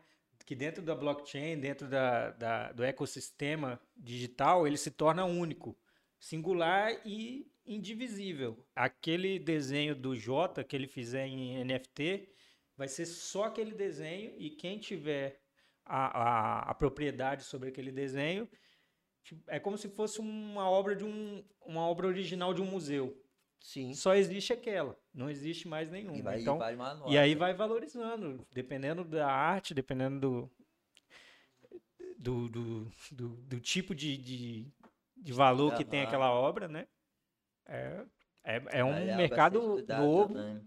Que 0.45 0.55
dentro 0.55 0.83
da 0.83 0.95
blockchain, 0.95 1.59
dentro 1.59 1.89
da, 1.89 2.31
da- 2.31 2.73
do 2.73 2.85
ecossistema 2.85 3.81
digital, 3.97 4.67
ele 4.67 4.77
se 4.77 4.91
torna 4.93 5.25
único, 5.25 5.77
singular 6.21 6.93
e 7.05 7.51
indivisível. 7.67 8.65
Aquele 8.75 9.39
desenho 9.41 9.95
do 9.97 10.15
Jota 10.15 10.63
que 10.63 10.77
ele 10.77 10.87
fizer 10.87 11.27
em 11.27 11.65
NFT 11.65 12.29
vai 12.77 12.87
ser 12.89 13.07
só 13.07 13.45
aquele 13.45 13.73
desenho 13.75 14.35
e 14.39 14.51
quem 14.51 14.79
tiver 14.79 15.41
a, 15.85 16.69
a, 16.69 16.71
a 16.71 16.75
propriedade 16.75 17.43
sobre 17.45 17.71
aquele 17.71 17.91
desenho 17.91 18.49
tipo, 19.25 19.43
é 19.49 19.59
como 19.59 19.77
se 19.79 19.89
fosse 19.89 20.21
uma 20.21 20.69
obra 20.71 20.95
de 20.97 21.05
um, 21.05 21.45
uma 21.65 21.87
obra 21.89 22.07
original 22.07 22.55
de 22.55 22.63
um 22.63 22.67
museu. 22.67 23.17
Sim. 23.67 23.93
só 23.95 24.15
existe 24.15 24.53
aquela, 24.53 24.97
não 25.13 25.29
existe 25.29 25.67
mais 25.67 25.89
E, 25.89 25.93
nenhuma. 25.93 26.23
vai, 26.23 26.41
então, 26.41 26.57
nota. 26.57 27.11
e 27.11 27.19
aí 27.19 27.35
vai 27.35 27.53
valorizando, 27.53 28.47
dependendo 28.53 29.03
da 29.05 29.27
arte, 29.29 29.75
dependendo 29.75 30.21
do, 30.21 30.51
do, 32.17 32.49
do, 32.49 32.91
do, 33.11 33.29
do 33.29 33.61
tipo 33.61 33.93
de, 33.93 34.17
de, 34.17 34.73
de 35.17 35.33
valor 35.33 35.75
que 35.75 35.85
tem 35.85 36.03
aquela 36.03 36.31
obra, 36.31 36.69
né? 36.69 36.87
É, 37.67 38.07
é, 38.45 38.63
é 38.71 38.85
um 38.85 38.93
vai 38.93 39.05
ser 39.07 39.17
mercado 39.17 39.85
novo, 39.99 40.35
também. 40.35 40.63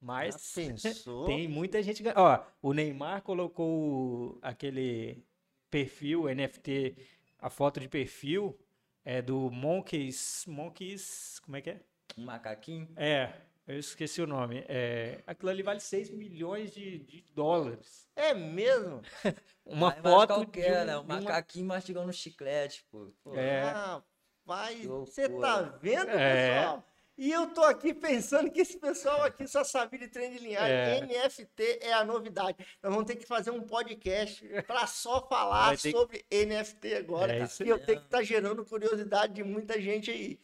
mas 0.00 0.54
tem 1.26 1.48
muita 1.48 1.82
gente. 1.82 2.04
Ó, 2.14 2.44
o 2.62 2.72
Neymar 2.72 3.22
colocou 3.22 4.38
aquele 4.40 5.26
perfil 5.68 6.32
NFT, 6.32 6.96
a 7.40 7.50
foto 7.50 7.80
de 7.80 7.88
perfil 7.88 8.56
é 9.04 9.20
do 9.20 9.50
Monkeys. 9.50 10.44
Monkeys. 10.46 11.40
Como 11.40 11.56
é 11.56 11.60
que 11.60 11.70
é? 11.70 11.80
Um 12.16 12.24
macaquinho. 12.24 12.88
É, 12.96 13.32
eu 13.66 13.78
esqueci 13.78 14.20
o 14.22 14.26
nome. 14.26 14.64
É, 14.68 15.22
aquilo 15.26 15.50
ali 15.50 15.62
vale 15.62 15.80
6 15.80 16.10
milhões 16.10 16.72
de, 16.72 16.98
de 17.00 17.22
dólares. 17.34 18.08
É 18.14 18.32
mesmo? 18.34 19.00
Uma 19.64 19.92
foto 19.92 20.34
qualquer, 20.34 20.80
de, 20.80 20.84
né? 20.86 20.96
um, 20.96 21.00
Um 21.00 21.04
de 21.06 21.12
uma- 21.12 21.20
macaquinho 21.22 21.66
mastigando 21.66 22.08
um 22.08 22.12
chiclete, 22.12 22.84
pô. 22.90 23.12
Pô, 23.22 23.34
É. 23.34 23.62
Rapaz, 23.62 24.84
você 24.84 25.28
tá 25.28 25.62
vendo, 25.80 26.10
É. 26.10 26.56
pessoal? 26.58 26.90
E 27.16 27.30
eu 27.30 27.46
tô 27.54 27.62
aqui 27.62 27.94
pensando 27.94 28.50
que 28.50 28.60
esse 28.60 28.76
pessoal 28.76 29.22
aqui 29.22 29.46
só 29.46 29.62
sabia 29.62 30.00
de 30.00 30.08
trem 30.08 30.32
de 30.32 30.38
linhagem. 30.40 30.76
É. 30.76 31.00
NFT 31.06 31.78
é 31.82 31.92
a 31.92 32.04
novidade. 32.04 32.58
Nós 32.82 32.92
vamos 32.92 33.06
ter 33.06 33.14
que 33.14 33.24
fazer 33.24 33.52
um 33.52 33.62
podcast 33.62 34.44
para 34.66 34.84
só 34.88 35.24
falar 35.28 35.76
ter 35.76 35.82
que- 35.82 35.90
sobre 35.92 36.26
NFT 36.28 36.94
agora. 36.96 37.32
É 37.32 37.44
e 37.64 37.68
eu 37.68 37.78
tenho 37.78 38.00
que 38.00 38.06
estar 38.06 38.22
gerando 38.24 38.64
curiosidade 38.64 39.32
de 39.32 39.44
muita 39.44 39.80
gente 39.80 40.10
aí. 40.10 40.40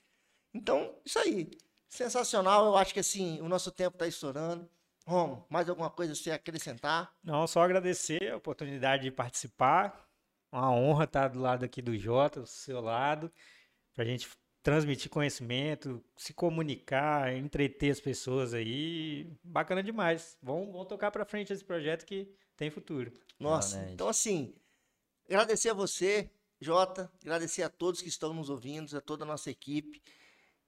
Então, 0.54 0.94
isso 1.04 1.18
aí. 1.18 1.50
Sensacional. 1.88 2.66
Eu 2.66 2.76
acho 2.76 2.94
que 2.94 3.00
assim, 3.00 3.40
o 3.40 3.48
nosso 3.48 3.70
tempo 3.70 3.96
está 3.96 4.06
estourando. 4.06 4.68
Romo, 5.06 5.44
mais 5.48 5.68
alguma 5.68 5.90
coisa 5.90 6.12
a 6.12 6.16
você 6.16 6.30
acrescentar? 6.30 7.12
Não, 7.22 7.46
só 7.46 7.62
agradecer 7.62 8.30
a 8.30 8.36
oportunidade 8.36 9.04
de 9.04 9.10
participar. 9.10 10.06
Uma 10.52 10.70
honra 10.72 11.04
estar 11.04 11.28
do 11.28 11.40
lado 11.40 11.64
aqui 11.64 11.80
do 11.80 11.96
Jota, 11.96 12.40
do 12.40 12.46
seu 12.46 12.80
lado, 12.80 13.32
para 13.94 14.04
a 14.04 14.06
gente 14.06 14.28
transmitir 14.62 15.10
conhecimento, 15.10 16.02
se 16.16 16.34
comunicar, 16.34 17.32
entreter 17.34 17.90
as 17.90 18.00
pessoas 18.00 18.52
aí. 18.52 19.32
Bacana 19.42 19.82
demais. 19.82 20.36
Vamos, 20.42 20.70
vamos 20.70 20.88
tocar 20.88 21.10
para 21.10 21.24
frente 21.24 21.52
esse 21.52 21.64
projeto 21.64 22.04
que 22.04 22.32
tem 22.56 22.70
futuro. 22.70 23.12
Nossa, 23.38 23.76
Realmente. 23.76 23.94
então 23.94 24.08
assim, 24.08 24.54
agradecer 25.26 25.70
a 25.70 25.74
você, 25.74 26.30
Jota, 26.60 27.10
agradecer 27.22 27.62
a 27.62 27.70
todos 27.70 28.02
que 28.02 28.08
estão 28.08 28.34
nos 28.34 28.50
ouvindo, 28.50 28.94
a 28.96 29.00
toda 29.00 29.24
a 29.24 29.26
nossa 29.26 29.50
equipe. 29.50 30.02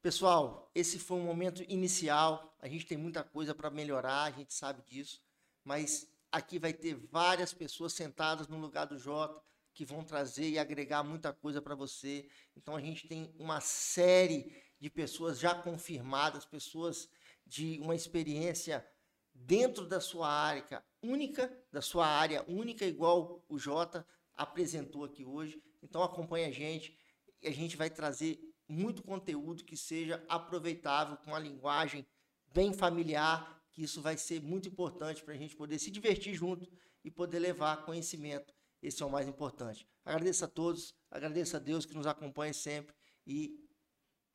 Pessoal, 0.03 0.69
esse 0.75 0.99
foi 0.99 1.17
um 1.17 1.25
momento 1.25 1.63
inicial, 1.69 2.57
a 2.59 2.67
gente 2.67 2.85
tem 2.85 2.99
muita 2.99 3.23
coisa 3.23 3.55
para 3.55 3.71
melhorar, 3.71 4.25
a 4.25 4.31
gente 4.33 4.53
sabe 4.53 4.83
disso, 4.83 5.23
mas 5.63 6.13
aqui 6.33 6.59
vai 6.59 6.73
ter 6.73 6.97
várias 6.97 7.55
pessoas 7.55 7.93
sentadas 7.93 8.49
no 8.49 8.59
lugar 8.59 8.85
do 8.87 8.99
Jota 8.99 9.41
que 9.73 9.85
vão 9.85 10.03
trazer 10.03 10.51
e 10.51 10.59
agregar 10.59 11.05
muita 11.05 11.33
coisa 11.33 11.63
para 11.63 11.77
você. 11.77 12.29
Então 12.57 12.75
a 12.75 12.81
gente 12.81 13.07
tem 13.07 13.33
uma 13.39 13.61
série 13.61 14.53
de 14.81 14.91
pessoas 14.91 15.39
já 15.39 15.55
confirmadas, 15.55 16.45
pessoas 16.45 17.09
de 17.47 17.79
uma 17.81 17.95
experiência 17.95 18.85
dentro 19.33 19.87
da 19.87 20.01
sua 20.01 20.29
área 20.29 20.85
única, 21.01 21.57
da 21.71 21.81
sua 21.81 22.09
área 22.09 22.45
única, 22.49 22.85
igual 22.85 23.45
o 23.49 23.57
Jota 23.57 24.05
apresentou 24.35 25.05
aqui 25.05 25.25
hoje. 25.25 25.63
Então 25.81 26.03
acompanha 26.03 26.49
a 26.49 26.53
gente 26.53 26.99
e 27.41 27.47
a 27.47 27.53
gente 27.53 27.77
vai 27.77 27.89
trazer 27.89 28.52
muito 28.69 29.03
conteúdo 29.03 29.65
que 29.65 29.77
seja 29.77 30.25
aproveitável, 30.29 31.17
com 31.19 31.35
a 31.35 31.39
linguagem 31.39 32.07
bem 32.53 32.73
familiar, 32.73 33.63
que 33.71 33.83
isso 33.83 34.01
vai 34.01 34.17
ser 34.17 34.41
muito 34.41 34.69
importante 34.69 35.23
para 35.23 35.35
a 35.35 35.37
gente 35.37 35.57
poder 35.57 35.79
se 35.79 35.91
divertir 35.91 36.35
junto 36.35 36.69
e 37.05 37.11
poder 37.11 37.39
levar 37.39 37.85
conhecimento. 37.85 38.53
Esse 38.83 39.03
é 39.03 39.07
o 39.07 39.11
mais 39.11 39.29
importante. 39.29 39.87
Agradeço 40.05 40.45
a 40.45 40.49
todos, 40.49 40.95
agradeço 41.11 41.57
a 41.57 41.61
Deus 41.61 41.87
que 41.87 41.95
nos 41.95 42.07
acompanha 42.07 42.53
sempre 42.53 42.95
e 43.27 43.59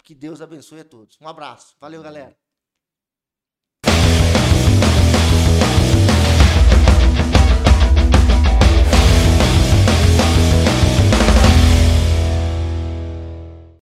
que 0.04 0.16
Deus 0.16 0.42
abençoe 0.42 0.80
a 0.80 0.86
todos. 0.86 1.18
Um 1.20 1.28
abraço. 1.28 1.76
Valeu, 1.80 2.02
galera. 2.02 2.47